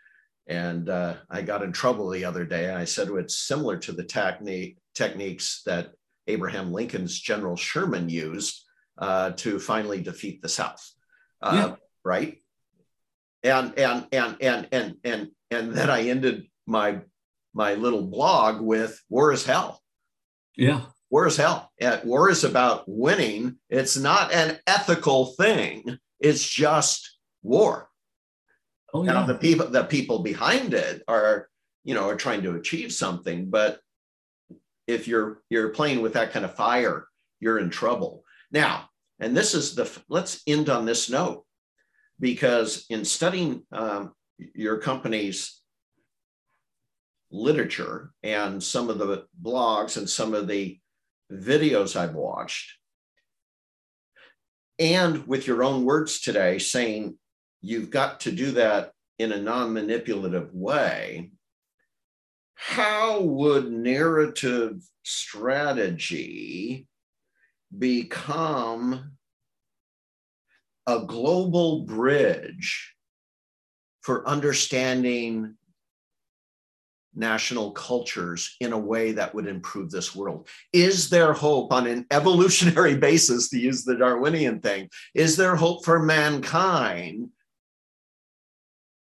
And 0.46 0.88
uh, 0.88 1.14
I 1.30 1.42
got 1.42 1.62
in 1.62 1.72
trouble 1.72 2.10
the 2.10 2.24
other 2.24 2.44
day. 2.44 2.70
I 2.70 2.84
said 2.84 3.08
it's 3.08 3.38
similar 3.38 3.76
to 3.78 3.92
the 3.92 4.04
technique, 4.04 4.78
techniques 4.94 5.62
that 5.66 5.92
Abraham 6.26 6.72
Lincoln's 6.72 7.18
General 7.18 7.56
Sherman 7.56 8.08
used 8.08 8.62
uh, 8.98 9.30
to 9.32 9.58
finally 9.58 10.00
defeat 10.00 10.42
the 10.42 10.48
South. 10.48 10.88
Uh, 11.40 11.52
yeah. 11.70 11.76
Right. 12.04 12.38
And 13.42 13.78
and 13.78 14.06
and 14.12 14.36
and 14.40 14.68
and 14.70 14.96
and 15.04 15.28
and 15.50 15.72
then 15.72 15.90
I 15.90 16.08
ended 16.08 16.46
my 16.66 17.00
my 17.54 17.74
little 17.74 18.06
blog 18.06 18.60
with 18.60 19.00
"War 19.08 19.32
is 19.32 19.44
hell." 19.44 19.80
Yeah 20.56 20.82
war 21.12 21.26
is 21.26 21.36
hell. 21.36 21.70
War 22.04 22.30
is 22.30 22.42
about 22.42 22.84
winning. 22.88 23.58
It's 23.68 23.96
not 23.96 24.32
an 24.32 24.58
ethical 24.66 25.26
thing. 25.34 25.98
It's 26.18 26.48
just 26.48 27.18
war. 27.42 27.88
Oh, 28.94 29.04
yeah. 29.04 29.12
Now 29.12 29.26
the 29.26 29.34
people, 29.34 29.68
the 29.68 29.84
people 29.84 30.20
behind 30.20 30.72
it 30.72 31.02
are, 31.06 31.48
you 31.84 31.94
know, 31.94 32.08
are 32.08 32.16
trying 32.16 32.42
to 32.44 32.56
achieve 32.56 32.92
something. 32.92 33.50
But 33.50 33.78
if 34.88 35.06
you're 35.06 35.42
you're 35.50 35.68
playing 35.68 36.00
with 36.00 36.14
that 36.14 36.32
kind 36.32 36.46
of 36.46 36.56
fire, 36.56 37.06
you're 37.40 37.58
in 37.58 37.68
trouble. 37.68 38.24
Now, 38.50 38.88
and 39.20 39.36
this 39.36 39.54
is 39.54 39.74
the 39.74 39.90
let's 40.08 40.42
end 40.46 40.70
on 40.70 40.86
this 40.86 41.10
note, 41.10 41.44
because 42.20 42.86
in 42.90 43.04
studying 43.04 43.62
um, 43.72 44.12
your 44.38 44.78
company's 44.78 45.60
literature 47.30 48.12
and 48.22 48.62
some 48.62 48.90
of 48.90 48.98
the 48.98 49.24
blogs 49.42 49.96
and 49.96 50.08
some 50.08 50.34
of 50.34 50.46
the 50.46 50.78
videos 51.32 51.96
I've 51.96 52.14
watched, 52.14 52.72
and 54.78 55.26
with 55.26 55.46
your 55.46 55.62
own 55.62 55.84
words 55.84 56.20
today 56.20 56.58
saying 56.58 57.16
you've 57.60 57.90
got 57.90 58.20
to 58.20 58.32
do 58.32 58.52
that 58.52 58.92
in 59.18 59.32
a 59.32 59.40
non 59.40 59.72
manipulative 59.72 60.52
way, 60.52 61.30
how 62.54 63.20
would 63.20 63.70
narrative 63.70 64.82
strategy 65.02 66.86
become 67.76 69.12
a 70.86 71.00
global 71.00 71.82
bridge 71.84 72.94
for 74.00 74.26
understanding 74.28 75.56
national 77.14 77.72
cultures 77.72 78.56
in 78.60 78.72
a 78.72 78.78
way 78.78 79.12
that 79.12 79.34
would 79.34 79.46
improve 79.46 79.90
this 79.90 80.14
world? 80.14 80.48
Is 80.72 81.10
there 81.10 81.32
hope 81.32 81.72
on 81.72 81.86
an 81.86 82.06
evolutionary 82.10 82.96
basis, 83.08 83.50
to 83.50 83.58
use 83.58 83.84
the 83.84 83.96
Darwinian 83.96 84.60
thing? 84.60 84.88
Is 85.14 85.36
there 85.36 85.56
hope 85.56 85.84
for 85.84 86.02
mankind 86.02 87.28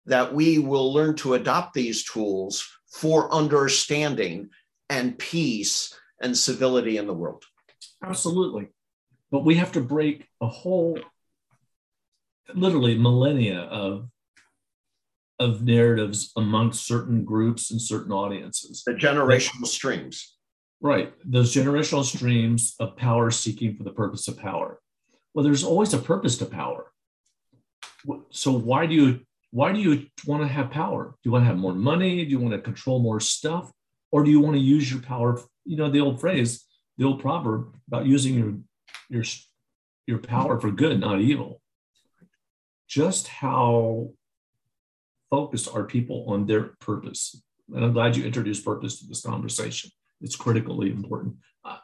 that 0.05 0.33
we 0.33 0.59
will 0.59 0.93
learn 0.93 1.15
to 1.15 1.35
adopt 1.35 1.73
these 1.73 2.03
tools 2.03 2.67
for 2.91 3.33
understanding 3.33 4.49
and 4.89 5.17
peace 5.17 5.97
and 6.21 6.37
civility 6.37 6.97
in 6.97 7.07
the 7.07 7.13
world? 7.13 7.45
Absolutely. 8.03 8.67
But 9.31 9.45
we 9.45 9.55
have 9.55 9.71
to 9.73 9.81
break 9.81 10.27
a 10.41 10.47
whole, 10.47 10.99
literally 12.53 12.97
millennia 12.97 13.61
of 13.61 14.07
of 15.39 15.63
narratives 15.63 16.31
amongst 16.37 16.85
certain 16.85 17.25
groups 17.25 17.71
and 17.71 17.81
certain 17.81 18.11
audiences. 18.11 18.83
The 18.85 18.93
generational 18.93 19.65
streams. 19.65 20.37
Right. 20.79 21.13
Those 21.25 21.53
generational 21.53 22.03
streams 22.03 22.75
of 22.79 22.95
power 22.95 23.31
seeking 23.31 23.75
for 23.75 23.83
the 23.83 23.91
purpose 23.91 24.27
of 24.27 24.37
power. 24.37 24.79
Well, 25.33 25.43
there's 25.43 25.63
always 25.63 25.93
a 25.93 25.97
purpose 25.97 26.37
to 26.39 26.45
power. 26.45 26.91
So 28.29 28.51
why 28.51 28.85
do 28.85 28.93
you 28.93 29.19
why 29.51 29.73
do 29.73 29.79
you 29.79 30.07
want 30.25 30.43
to 30.43 30.47
have 30.47 30.71
power? 30.71 31.15
Do 31.23 31.27
you 31.27 31.31
want 31.31 31.43
to 31.43 31.47
have 31.47 31.57
more 31.57 31.73
money? 31.73 32.23
Do 32.23 32.31
you 32.31 32.39
want 32.39 32.53
to 32.53 32.59
control 32.59 32.99
more 32.99 33.19
stuff? 33.19 33.71
Or 34.11 34.23
do 34.23 34.31
you 34.31 34.39
want 34.39 34.55
to 34.55 34.61
use 34.61 34.91
your 34.91 35.01
power? 35.01 35.41
You 35.65 35.77
know, 35.77 35.89
the 35.89 35.99
old 36.01 36.19
phrase, 36.19 36.65
the 36.97 37.05
old 37.05 37.21
proverb 37.21 37.75
about 37.87 38.05
using 38.05 38.35
your 38.35 38.53
your 39.09 39.23
your 40.07 40.19
power 40.19 40.59
for 40.59 40.71
good, 40.71 40.99
not 40.99 41.21
evil. 41.21 41.60
Just 42.91 43.29
how 43.29 44.09
focused 45.29 45.73
are 45.73 45.85
people 45.85 46.25
on 46.27 46.45
their 46.45 46.75
purpose. 46.81 47.41
And 47.73 47.85
I'm 47.85 47.93
glad 47.93 48.17
you 48.17 48.25
introduced 48.25 48.65
purpose 48.65 48.99
to 48.99 49.07
this 49.07 49.21
conversation. 49.21 49.91
It's 50.19 50.35
critically 50.35 50.91
important. 50.91 51.35
Uh, 51.63 51.77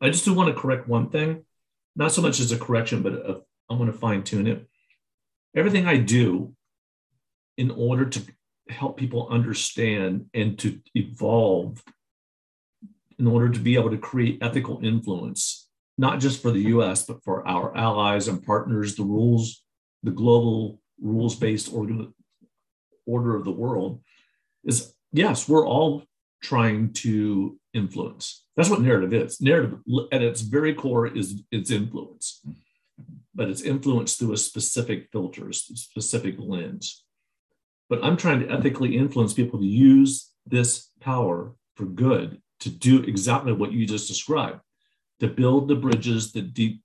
I 0.00 0.08
just 0.08 0.24
do 0.24 0.32
want 0.32 0.48
to 0.48 0.58
correct 0.58 0.88
one 0.88 1.10
thing, 1.10 1.44
not 1.96 2.12
so 2.12 2.22
much 2.22 2.40
as 2.40 2.50
a 2.50 2.56
correction, 2.58 3.02
but 3.02 3.12
a, 3.12 3.42
I 3.68 3.74
want 3.74 3.92
to 3.92 3.98
fine 3.98 4.22
tune 4.22 4.46
it. 4.46 4.66
Everything 5.54 5.86
I 5.86 5.98
do 5.98 6.54
in 7.58 7.70
order 7.70 8.06
to 8.06 8.22
help 8.70 8.96
people 8.96 9.28
understand 9.30 10.30
and 10.32 10.58
to 10.60 10.80
evolve 10.94 11.84
in 13.18 13.26
order 13.26 13.50
to 13.50 13.60
be 13.60 13.74
able 13.74 13.90
to 13.90 13.98
create 13.98 14.38
ethical 14.40 14.80
influence 14.82 15.68
not 15.96 16.20
just 16.20 16.42
for 16.42 16.50
the 16.50 16.62
US, 16.62 17.04
but 17.04 17.22
for 17.22 17.46
our 17.46 17.76
allies 17.76 18.28
and 18.28 18.42
partners, 18.42 18.96
the 18.96 19.04
rules, 19.04 19.63
the 20.04 20.10
global 20.12 20.80
rules 21.00 21.34
based 21.34 21.72
order, 21.72 22.06
of 23.36 23.44
the 23.44 23.50
world 23.50 24.00
is 24.64 24.94
yes, 25.12 25.48
we're 25.48 25.66
all 25.66 26.04
trying 26.42 26.92
to 26.92 27.58
influence. 27.72 28.44
That's 28.56 28.70
what 28.70 28.82
narrative 28.82 29.12
is. 29.12 29.40
Narrative 29.40 29.78
at 30.12 30.22
its 30.22 30.42
very 30.42 30.74
core 30.74 31.06
is 31.06 31.42
its 31.50 31.70
influence, 31.70 32.42
but 33.34 33.48
it's 33.48 33.62
influence 33.62 34.14
through 34.14 34.34
a 34.34 34.36
specific 34.38 35.08
filter, 35.10 35.48
a 35.48 35.54
specific 35.54 36.36
lens. 36.38 37.04
But 37.88 38.04
I'm 38.04 38.16
trying 38.16 38.40
to 38.40 38.50
ethically 38.50 38.96
influence 38.96 39.34
people 39.34 39.58
to 39.58 39.66
use 39.66 40.30
this 40.46 40.90
power 41.00 41.54
for 41.76 41.86
good, 41.86 42.40
to 42.60 42.70
do 42.70 43.02
exactly 43.02 43.52
what 43.52 43.72
you 43.72 43.86
just 43.86 44.08
described, 44.08 44.60
to 45.20 45.28
build 45.28 45.68
the 45.68 45.74
bridges 45.74 46.32
that 46.32 46.54
deep 46.54 46.82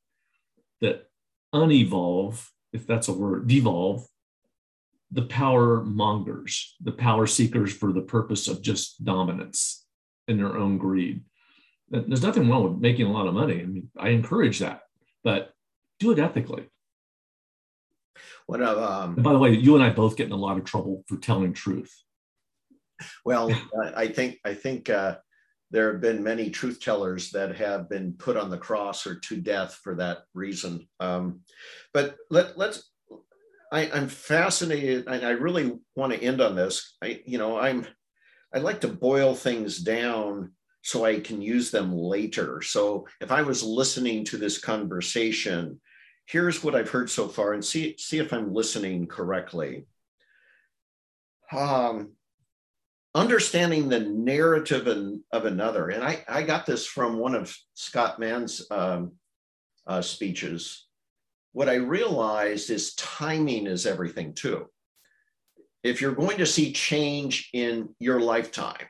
that 0.82 1.10
unevolve, 1.54 2.46
if 2.74 2.86
that's 2.86 3.08
a 3.08 3.14
word, 3.14 3.48
devolve 3.48 4.08
the 5.12 5.24
power 5.24 5.84
mongers, 5.84 6.76
the 6.82 6.92
power 6.92 7.26
seekers 7.26 7.74
for 7.74 7.92
the 7.92 8.02
purpose 8.02 8.48
of 8.48 8.62
just 8.62 9.04
dominance 9.04 9.86
in 10.28 10.38
their 10.38 10.56
own 10.56 10.78
greed. 10.78 11.24
There's 11.90 12.22
nothing 12.22 12.48
wrong 12.48 12.64
with 12.64 12.82
making 12.82 13.08
a 13.08 13.12
lot 13.12 13.28
of 13.28 13.34
money. 13.34 13.62
I 13.62 13.66
mean, 13.66 13.90
I 13.98 14.10
encourage 14.10 14.60
that, 14.60 14.82
but 15.24 15.52
do 16.00 16.12
it 16.12 16.20
ethically. 16.20 16.70
What 18.46 18.62
um, 18.62 19.16
by 19.16 19.34
the 19.34 19.40
way, 19.40 19.52
you 19.52 19.76
and 19.76 19.84
I 19.84 19.90
both 19.90 20.16
get 20.16 20.28
in 20.28 20.32
a 20.32 20.38
lot 20.38 20.58
of 20.58 20.66
trouble 20.66 21.04
for 21.08 21.18
telling 21.18 21.54
truth. 21.54 21.92
Well, 23.26 23.52
I 23.96 24.08
think 24.08 24.40
I 24.46 24.54
think 24.54 24.90
uh, 24.90 25.18
there 25.72 25.92
have 25.92 26.02
been 26.02 26.24
many 26.24 26.50
truth 26.50 26.80
tellers 26.80 27.32
that 27.32 27.56
have 27.56 27.90
been 27.90 28.14
put 28.14 28.38
on 28.38 28.50
the 28.50 28.58
cross 28.58 29.06
or 29.06 29.20
to 29.20 29.38
death 29.38 29.80
for 29.84 29.96
that 29.96 30.20
reason. 30.34 30.88
Um, 31.00 31.42
but 31.94 32.16
let, 32.30 32.58
let's 32.58 32.90
I, 33.72 33.82
am 33.82 34.08
fascinated, 34.08 35.08
and 35.08 35.26
I 35.26 35.32
really 35.32 35.78
want 35.96 36.14
to 36.14 36.24
end 36.24 36.42
on 36.42 36.56
this. 36.56 36.96
I, 37.04 37.22
you 37.26 37.38
know, 37.38 37.60
I'm, 37.60 37.86
I 38.54 38.60
like 38.60 38.82
to 38.82 38.88
boil 38.88 39.36
things 39.36 39.78
down 39.78 40.54
so 40.82 41.06
I 41.06 41.20
can 41.20 41.42
use 41.42 41.72
them 41.72 41.94
later. 41.94 42.62
So 42.62 43.08
if 43.22 43.32
I 43.32 43.42
was 43.44 43.62
listening 43.62 44.26
to 44.26 44.38
this 44.38 44.60
conversation, 44.60 45.80
here's 46.26 46.64
what 46.64 46.76
I've 46.76 46.90
heard 46.90 47.10
so 47.10 47.28
far, 47.28 47.54
and 47.54 47.64
see 47.64 47.96
see 47.98 48.18
if 48.18 48.34
I'm 48.34 48.54
listening 48.54 49.08
correctly. 49.08 49.86
Um, 51.52 52.14
understanding 53.16 53.90
the 53.90 54.00
narrative 54.00 54.88
in, 54.88 55.24
of 55.32 55.46
another, 55.46 55.90
and 55.90 56.04
I 56.04 56.24
I 56.28 56.44
got 56.44 56.66
this 56.66 56.86
from 56.86 57.18
one 57.18 57.36
of 57.36 57.56
Scott 57.74 58.20
Mann's 58.20 58.66
um, 58.72 59.14
uh, 59.88 60.02
speeches. 60.02 60.88
What 61.52 61.70
I 61.70 61.76
realized 61.76 62.70
is 62.70 62.94
timing 62.94 63.66
is 63.66 63.86
everything 63.86 64.34
too. 64.34 64.68
If 65.84 66.02
you're 66.02 66.14
going 66.14 66.38
to 66.38 66.46
see 66.46 66.74
change 66.74 67.50
in 67.54 67.96
your 68.00 68.20
lifetime, 68.20 68.86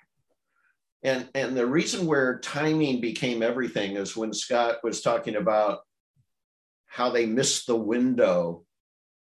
and, 1.03 1.29
and 1.33 1.55
the 1.55 1.65
reason 1.65 2.05
where 2.05 2.39
timing 2.39 2.99
became 2.99 3.41
everything 3.41 3.95
is 3.95 4.17
when 4.17 4.33
Scott 4.33 4.77
was 4.83 5.01
talking 5.01 5.35
about 5.35 5.79
how 6.87 7.09
they 7.09 7.25
missed 7.25 7.67
the 7.67 7.75
window 7.75 8.65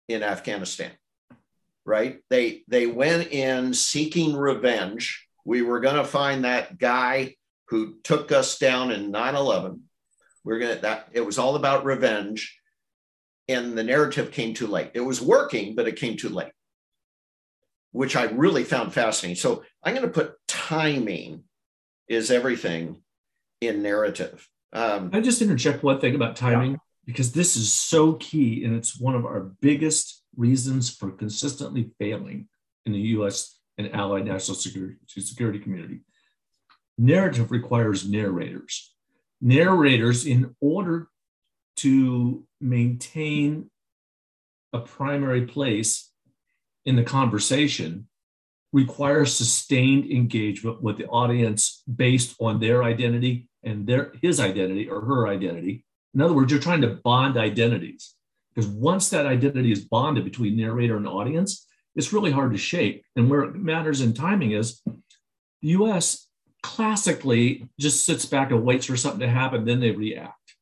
in 0.10 0.24
Afghanistan, 0.24 0.92
right? 1.86 2.20
They 2.30 2.64
they 2.68 2.88
went 2.88 3.32
in 3.32 3.74
seeking 3.74 4.36
revenge. 4.36 5.28
We 5.46 5.62
were 5.62 5.80
going 5.80 5.96
to 5.96 6.04
find 6.04 6.46
that 6.46 6.78
guy 6.78 7.36
who 7.68 7.96
took 8.04 8.32
us 8.32 8.58
down 8.58 8.92
in 8.92 9.12
9/11. 9.12 9.80
We're 10.44 10.60
going 10.60 10.76
to 10.76 10.82
that 10.82 11.10
it 11.14 11.22
was 11.22 11.38
all 11.38 11.56
about 11.56 11.86
revenge 11.86 12.62
and 13.52 13.78
the 13.78 13.84
narrative 13.84 14.32
came 14.32 14.54
too 14.54 14.68
late. 14.68 14.92
It 14.94 15.02
was 15.02 15.22
working, 15.22 15.76
but 15.76 15.88
it 15.88 15.98
came 15.98 16.18
too 16.18 16.30
late, 16.30 16.52
which 17.92 18.16
I 18.16 18.26
really 18.26 18.64
found 18.64 18.94
fascinating. 18.94 19.36
So 19.36 19.64
I'm 19.84 19.94
going 19.94 20.08
to 20.08 20.14
put 20.14 20.36
timing 20.48 21.44
is 22.08 22.32
everything 22.32 23.02
in 23.60 23.82
narrative. 23.82 24.48
Um, 24.74 25.10
I 25.14 25.22
just 25.22 25.42
interject 25.42 25.84
one 25.84 26.00
thing 26.00 26.16
about 26.16 26.36
timing 26.36 26.72
yeah. 26.72 26.78
because 27.06 27.34
this 27.34 27.56
is 27.56 27.74
so 27.74 28.14
key, 28.14 28.64
and 28.64 28.76
it's 28.76 29.00
one 29.00 29.16
of 29.16 29.26
our 29.26 29.42
biggest 29.42 30.21
reasons 30.36 30.90
for 30.90 31.12
consistently 31.12 31.92
failing 32.00 32.48
in 32.86 32.94
the 32.94 33.00
U.S. 33.00 33.60
and 33.78 33.94
allied 33.94 34.26
national 34.26 34.56
security, 34.56 34.96
security 35.08 35.60
community. 35.60 36.02
Narrative 36.98 37.52
requires 37.52 38.10
narrators. 38.10 38.94
Narrators, 39.42 40.26
in 40.26 40.56
order 40.60 41.08
to 41.78 42.46
maintain 42.60 43.70
a 44.74 44.80
primary 44.80 45.46
place 45.46 46.12
in 46.86 46.96
the 46.96 47.04
conversation 47.04 48.08
require 48.74 49.26
sustained 49.26 50.10
engagement 50.10 50.82
with 50.82 50.98
the 50.98 51.08
audience 51.08 51.84
based 51.94 52.36
on 52.40 52.60
their 52.60 52.84
identity 52.84 53.50
and 53.64 53.86
their 53.86 54.14
his 54.22 54.40
identity 54.40 54.88
or 54.90 55.02
her 55.02 55.28
identity. 55.28 55.84
In 56.14 56.22
other 56.22 56.34
words, 56.34 56.52
you're 56.52 56.62
trying 56.62 56.82
to 56.82 57.00
bond 57.04 57.38
identities 57.38 58.16
because 58.54 58.70
once 58.70 59.10
that 59.10 59.26
identity 59.26 59.72
is 59.72 59.86
bonded 59.86 60.24
between 60.24 60.58
narrator 60.58 60.98
and 60.98 61.08
audience, 61.08 61.68
it's 61.96 62.14
really 62.14 62.32
hard 62.32 62.52
to 62.52 62.58
shake. 62.58 63.04
And 63.16 63.30
where 63.30 63.44
it 63.44 63.56
matters 63.56 64.02
in 64.02 64.14
timing 64.14 64.52
is 64.52 64.82
the 64.86 65.70
US 65.70 66.28
classically 66.64 67.68
just 67.80 68.06
sits 68.06 68.26
back 68.26 68.52
and 68.52 68.64
waits 68.64 68.86
for 68.86 68.98
something 68.98 69.22
to 69.22 69.30
happen, 69.30 69.66
then 69.66 69.80
they 69.80 69.92
react. 69.92 70.56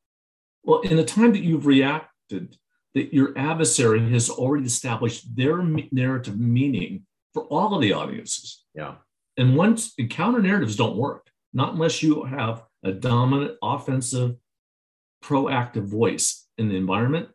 Well, 0.62 0.80
in 0.80 0.96
the 0.96 1.04
time 1.04 1.32
that 1.32 1.42
you've 1.42 1.66
reacted, 1.66 2.56
that 2.94 3.14
your 3.14 3.36
adversary 3.36 4.10
has 4.10 4.30
already 4.30 4.66
established 4.66 5.34
their 5.36 5.62
narrative 5.92 6.38
meaning 6.38 7.06
for 7.32 7.44
all 7.44 7.74
of 7.74 7.82
the 7.82 7.92
audiences. 7.92 8.64
Yeah. 8.74 8.96
And 9.36 9.56
once 9.56 9.94
counter 10.10 10.42
narratives 10.42 10.76
don't 10.76 10.96
work, 10.96 11.28
not 11.52 11.72
unless 11.74 12.02
you 12.02 12.24
have 12.24 12.64
a 12.82 12.92
dominant, 12.92 13.56
offensive, 13.62 14.36
proactive 15.22 15.84
voice 15.84 16.46
in 16.58 16.68
the 16.68 16.76
environment. 16.76 17.28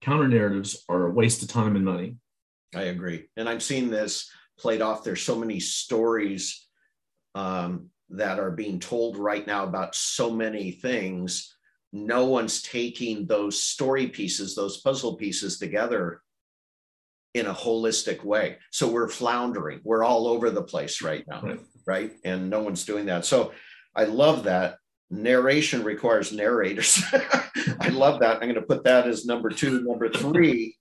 Counter 0.00 0.28
narratives 0.28 0.84
are 0.88 1.06
a 1.06 1.10
waste 1.10 1.42
of 1.42 1.48
time 1.48 1.76
and 1.76 1.84
money. 1.84 2.16
I 2.74 2.82
agree. 2.82 3.28
And 3.36 3.48
I'm 3.48 3.60
seeing 3.60 3.90
this 3.90 4.30
played 4.58 4.82
off. 4.82 5.04
There's 5.04 5.22
so 5.22 5.36
many 5.36 5.60
stories 5.60 6.66
um, 7.34 7.90
that 8.10 8.38
are 8.38 8.50
being 8.50 8.80
told 8.80 9.16
right 9.16 9.46
now 9.46 9.64
about 9.64 9.94
so 9.94 10.30
many 10.30 10.70
things 10.70 11.54
no 11.92 12.26
one's 12.26 12.62
taking 12.62 13.26
those 13.26 13.62
story 13.62 14.08
pieces, 14.08 14.54
those 14.54 14.80
puzzle 14.80 15.16
pieces 15.16 15.58
together 15.58 16.22
in 17.34 17.46
a 17.46 17.54
holistic 17.54 18.24
way. 18.24 18.58
So 18.70 18.88
we're 18.88 19.08
floundering. 19.08 19.80
We're 19.84 20.04
all 20.04 20.26
over 20.26 20.50
the 20.50 20.62
place 20.62 21.02
right 21.02 21.24
now, 21.26 21.40
right? 21.42 21.60
right? 21.86 22.12
And 22.24 22.50
no 22.50 22.62
one's 22.62 22.84
doing 22.84 23.06
that. 23.06 23.24
So 23.24 23.52
I 23.94 24.04
love 24.04 24.44
that. 24.44 24.76
Narration 25.10 25.84
requires 25.84 26.32
narrators. 26.32 27.02
I 27.80 27.88
love 27.88 28.20
that. 28.20 28.36
I'm 28.36 28.42
going 28.42 28.54
to 28.54 28.62
put 28.62 28.84
that 28.84 29.06
as 29.06 29.24
number 29.24 29.48
two. 29.48 29.82
Number 29.82 30.10
three 30.10 30.76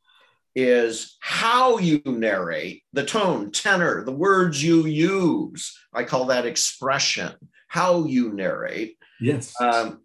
is 0.53 1.17
how 1.19 1.77
you 1.77 2.01
narrate, 2.03 2.83
the 2.91 3.05
tone, 3.05 3.51
tenor, 3.51 4.03
the 4.03 4.11
words 4.11 4.61
you 4.61 4.85
use. 4.85 5.77
I 5.93 6.03
call 6.03 6.25
that 6.25 6.45
expression, 6.45 7.33
how 7.67 8.05
you 8.05 8.33
narrate. 8.33 8.97
Yes. 9.21 9.53
Um, 9.61 10.01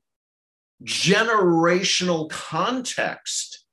generational 0.85 2.29
context, 2.29 3.65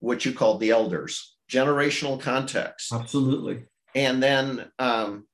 what 0.00 0.24
you 0.24 0.32
called 0.32 0.60
the 0.60 0.70
elders, 0.70 1.36
generational 1.50 2.20
context. 2.20 2.92
Absolutely. 2.92 3.64
And 3.94 4.22
then, 4.22 4.70
um, 4.78 5.26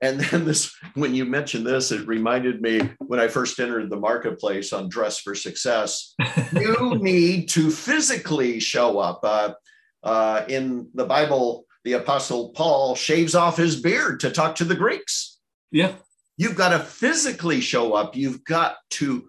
and 0.00 0.20
then 0.20 0.44
this, 0.44 0.74
when 0.94 1.14
you 1.14 1.24
mentioned 1.24 1.66
this, 1.66 1.90
it 1.90 2.06
reminded 2.06 2.60
me 2.60 2.90
when 2.98 3.18
I 3.18 3.28
first 3.28 3.58
entered 3.58 3.90
the 3.90 3.96
marketplace 3.96 4.72
on 4.72 4.88
Dress 4.88 5.20
for 5.20 5.34
Success. 5.34 6.14
you 6.52 6.98
need 7.00 7.48
to 7.50 7.70
physically 7.70 8.60
show 8.60 8.98
up. 8.98 9.20
Uh, 9.22 9.54
uh, 10.02 10.44
in 10.48 10.88
the 10.94 11.04
Bible, 11.04 11.66
the 11.84 11.94
Apostle 11.94 12.50
Paul 12.50 12.94
shaves 12.94 13.34
off 13.34 13.56
his 13.56 13.80
beard 13.80 14.20
to 14.20 14.30
talk 14.30 14.56
to 14.56 14.64
the 14.64 14.74
Greeks. 14.74 15.38
Yeah. 15.72 15.94
You've 16.36 16.56
got 16.56 16.70
to 16.70 16.78
physically 16.78 17.60
show 17.60 17.94
up. 17.94 18.14
You've 18.14 18.44
got 18.44 18.76
to 18.90 19.28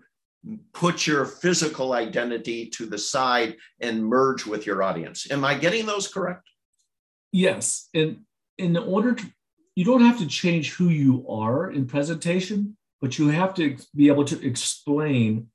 put 0.73 1.07
your 1.07 1.25
physical 1.25 1.93
identity 1.93 2.67
to 2.69 2.85
the 2.85 2.97
side 2.97 3.55
and 3.79 4.05
merge 4.05 4.45
with 4.45 4.65
your 4.65 4.83
audience. 4.83 5.29
Am 5.31 5.43
I 5.43 5.55
getting 5.55 5.85
those 5.85 6.07
correct? 6.07 6.43
Yes. 7.31 7.89
And 7.93 8.21
in 8.57 8.77
order 8.77 9.13
to, 9.13 9.25
you 9.77 9.83
don't 9.83 10.01
have 10.01 10.17
to 10.17 10.25
change 10.25 10.73
who 10.73 10.89
you 10.89 11.23
are 11.29 11.69
in 11.69 11.85
presentation, 11.85 12.75
but 12.99 13.19
you 13.19 13.27
have 13.27 13.53
to 13.53 13.77
be 13.95 14.07
able 14.07 14.25
to 14.25 14.43
explain 14.43 15.49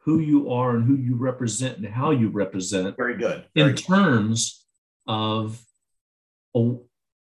who 0.00 0.18
you 0.18 0.50
are 0.50 0.74
and 0.74 0.84
who 0.84 0.96
you 0.96 1.14
represent 1.14 1.78
and 1.78 1.86
how 1.86 2.10
you 2.10 2.28
represent. 2.28 2.96
Very 2.96 3.16
good. 3.16 3.44
Very 3.54 3.70
in 3.70 3.76
good. 3.76 3.84
terms 3.84 4.66
of 5.06 5.62
a, 6.56 6.74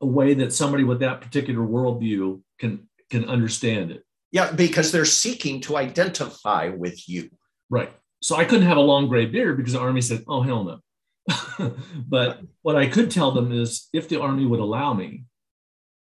a 0.02 0.06
way 0.06 0.34
that 0.34 0.52
somebody 0.52 0.84
with 0.84 1.00
that 1.00 1.22
particular 1.22 1.66
worldview 1.66 2.42
can 2.60 2.90
can 3.10 3.30
understand 3.30 3.92
it. 3.92 4.04
Yeah, 4.34 4.52
because 4.52 4.92
they're 4.92 5.06
seeking 5.06 5.62
to 5.62 5.78
identify 5.78 6.68
with 6.68 7.08
you. 7.08 7.30
Right. 7.70 7.94
So 8.22 8.36
I 8.36 8.44
couldn't 8.44 8.68
have 8.68 8.76
a 8.76 8.82
long 8.82 9.08
gray 9.08 9.26
beard 9.26 9.56
because 9.56 9.72
the 9.72 9.80
army 9.80 10.02
said, 10.02 10.26
"Oh 10.28 10.42
hell 10.42 10.66
no." 10.66 11.76
but 12.10 12.42
what 12.62 12.76
I 12.76 12.88
could 12.88 13.10
tell 13.10 13.32
them 13.32 13.54
is, 13.54 13.88
if 13.94 14.10
the 14.10 14.20
army 14.20 14.46
would 14.46 14.60
allow 14.60 14.94
me, 14.94 15.24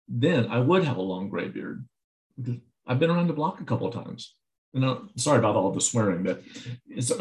then 0.09 0.47
I 0.49 0.59
would 0.59 0.85
have 0.85 0.97
a 0.97 1.03
long 1.03 1.29
gray 1.29 1.49
beard 1.49 1.87
because 2.37 2.61
I've 2.87 2.99
been 2.99 3.11
around 3.11 3.27
the 3.29 3.35
block 3.35 3.61
a 3.61 3.65
couple 3.65 3.87
of 3.87 3.95
times. 3.95 4.35
You 4.73 4.81
know, 4.81 5.09
sorry 5.17 5.39
about 5.39 5.57
all 5.57 5.73
the 5.73 5.81
swearing, 5.81 6.23
but 6.23 6.43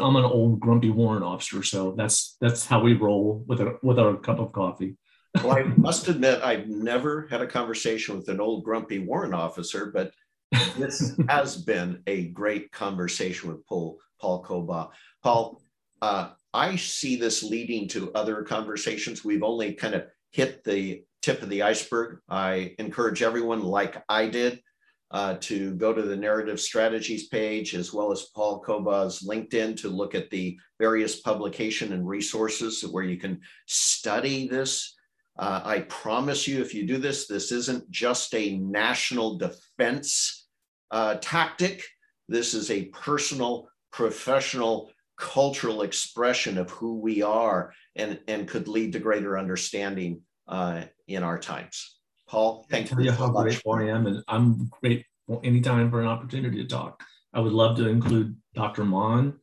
I'm 0.00 0.16
an 0.16 0.24
old 0.24 0.60
grumpy 0.60 0.90
warrant 0.90 1.24
officer, 1.24 1.62
so 1.62 1.94
that's 1.96 2.36
that's 2.40 2.66
how 2.66 2.80
we 2.80 2.92
roll 2.94 3.44
with 3.46 3.60
a 3.60 3.78
with 3.82 3.98
our 3.98 4.16
cup 4.16 4.38
of 4.38 4.52
coffee. 4.52 4.96
well, 5.42 5.52
I 5.52 5.62
must 5.62 6.08
admit, 6.08 6.42
I've 6.42 6.68
never 6.68 7.26
had 7.30 7.40
a 7.40 7.46
conversation 7.46 8.16
with 8.16 8.28
an 8.28 8.40
old 8.40 8.64
grumpy 8.64 8.98
warrant 8.98 9.34
officer, 9.34 9.90
but 9.92 10.12
this 10.76 11.18
has 11.28 11.56
been 11.56 12.02
a 12.06 12.28
great 12.28 12.70
conversation 12.70 13.50
with 13.50 13.66
Paul 13.66 13.98
Paul 14.20 14.44
Cobaugh. 14.44 14.90
Paul, 15.22 15.62
uh, 16.02 16.30
I 16.52 16.76
see 16.76 17.16
this 17.16 17.42
leading 17.42 17.88
to 17.88 18.12
other 18.12 18.42
conversations. 18.42 19.24
We've 19.24 19.42
only 19.42 19.72
kind 19.72 19.94
of 19.94 20.06
hit 20.32 20.64
the 20.64 21.02
tip 21.22 21.42
of 21.42 21.48
the 21.48 21.62
iceberg. 21.62 22.18
I 22.28 22.74
encourage 22.78 23.22
everyone, 23.22 23.62
like 23.62 24.02
I 24.08 24.28
did, 24.28 24.60
uh, 25.10 25.36
to 25.40 25.74
go 25.74 25.92
to 25.92 26.02
the 26.02 26.16
narrative 26.16 26.60
strategies 26.60 27.28
page 27.28 27.74
as 27.74 27.92
well 27.92 28.12
as 28.12 28.28
Paul 28.34 28.60
Cobaugh's 28.60 29.26
LinkedIn 29.26 29.80
to 29.80 29.88
look 29.88 30.14
at 30.14 30.30
the 30.30 30.58
various 30.78 31.20
publication 31.20 31.92
and 31.92 32.06
resources 32.06 32.82
where 32.82 33.04
you 33.04 33.16
can 33.16 33.40
study 33.66 34.48
this. 34.48 34.94
Uh, 35.38 35.62
I 35.64 35.80
promise 35.80 36.46
you, 36.46 36.60
if 36.60 36.74
you 36.74 36.86
do 36.86 36.98
this, 36.98 37.26
this 37.26 37.52
isn't 37.52 37.90
just 37.90 38.34
a 38.34 38.58
national 38.58 39.38
defense 39.38 40.46
uh, 40.90 41.16
tactic. 41.20 41.84
This 42.28 42.54
is 42.54 42.70
a 42.70 42.86
personal, 42.86 43.68
professional, 43.92 44.90
cultural 45.16 45.82
expression 45.82 46.58
of 46.58 46.70
who 46.70 46.98
we 46.98 47.22
are 47.22 47.72
and, 47.96 48.20
and 48.28 48.46
could 48.46 48.68
lead 48.68 48.92
to 48.92 48.98
greater 48.98 49.38
understanding 49.38 50.20
uh, 50.48 50.82
in 51.06 51.22
our 51.22 51.38
times. 51.38 51.96
Paul, 52.28 52.66
thank 52.70 52.90
you. 52.90 53.10
how 53.12 53.30
much. 53.30 53.44
grateful 53.44 53.72
I 53.74 53.84
am, 53.84 54.06
and 54.06 54.22
I'm 54.28 54.70
grateful 54.82 55.40
anytime 55.44 55.90
for 55.90 56.00
an 56.00 56.08
opportunity 56.08 56.62
to 56.62 56.68
talk. 56.68 57.02
I 57.32 57.40
would 57.40 57.52
love 57.52 57.76
to 57.76 57.88
include 57.88 58.36
Dr. 58.54 58.84
Maan, 58.84 59.34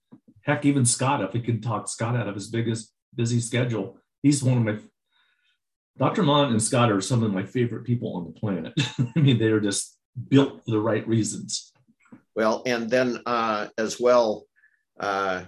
heck, 0.41 0.65
even 0.65 0.85
Scott, 0.85 1.23
if 1.23 1.33
we 1.33 1.41
could 1.41 1.63
talk 1.63 1.87
Scott 1.87 2.15
out 2.15 2.27
of 2.27 2.35
his 2.35 2.47
biggest 2.49 2.93
busy 3.15 3.39
schedule. 3.39 3.97
He's 4.21 4.43
one 4.43 4.57
of 4.57 4.63
my 4.63 4.77
Dr. 5.97 6.23
Maan 6.23 6.51
and 6.51 6.61
Scott 6.61 6.91
are 6.91 6.99
some 6.99 7.23
of 7.23 7.31
my 7.31 7.43
favorite 7.43 7.85
people 7.85 8.15
on 8.15 8.25
the 8.25 8.37
planet. 8.37 8.73
I 9.15 9.19
mean, 9.19 9.39
they 9.39 9.45
are 9.45 9.61
just 9.61 9.97
built 10.27 10.63
for 10.65 10.71
the 10.71 10.79
right 10.79 11.07
reasons. 11.07 11.71
Well, 12.35 12.63
and 12.65 12.89
then 12.89 13.21
uh, 13.25 13.67
as 13.77 13.99
well, 13.99 14.45
uh, 14.99 15.43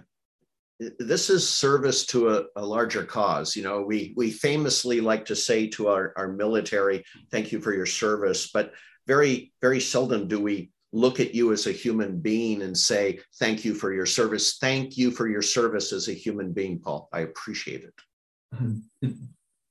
this 0.80 1.30
is 1.30 1.48
service 1.48 2.06
to 2.08 2.30
a, 2.30 2.44
a, 2.56 2.64
larger 2.64 3.04
cause. 3.04 3.56
You 3.56 3.64
know, 3.64 3.82
we 3.82 4.14
we 4.16 4.30
famously 4.30 5.02
like 5.02 5.26
to 5.26 5.36
say 5.36 5.68
to 5.70 5.88
our, 5.88 6.14
our 6.16 6.28
military, 6.28 7.04
thank 7.32 7.52
you 7.52 7.60
for 7.60 7.74
your 7.74 7.86
service, 7.86 8.52
but 8.52 8.74
very, 9.08 9.54
very 9.62 9.80
seldom 9.80 10.28
do 10.28 10.40
we 10.40 10.72
look 10.94 11.20
at 11.20 11.34
you 11.34 11.52
as 11.52 11.68
a 11.68 11.72
human 11.72 12.20
being 12.20 12.62
and 12.62 12.78
say, 12.78 13.20
thank 13.40 13.66
you 13.66 13.74
for 13.74 13.94
your 13.94 14.06
service. 14.06 14.58
Thank 14.60 14.98
you 14.98 15.12
for 15.12 15.28
your 15.28 15.42
service 15.42 15.92
as 15.94 16.08
a 16.08 16.14
human 16.14 16.54
being, 16.54 16.80
Paul. 16.80 17.10
I 17.12 17.22
appreciate 17.22 17.84
it. 17.84 17.94
I'm 18.54 18.84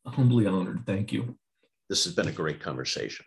humbly 0.06 0.46
honored. 0.46 0.82
Thank 0.86 1.12
you. 1.12 1.36
This 1.88 2.04
has 2.04 2.14
been 2.14 2.28
a 2.28 2.32
great 2.32 2.60
conversation. 2.60 3.26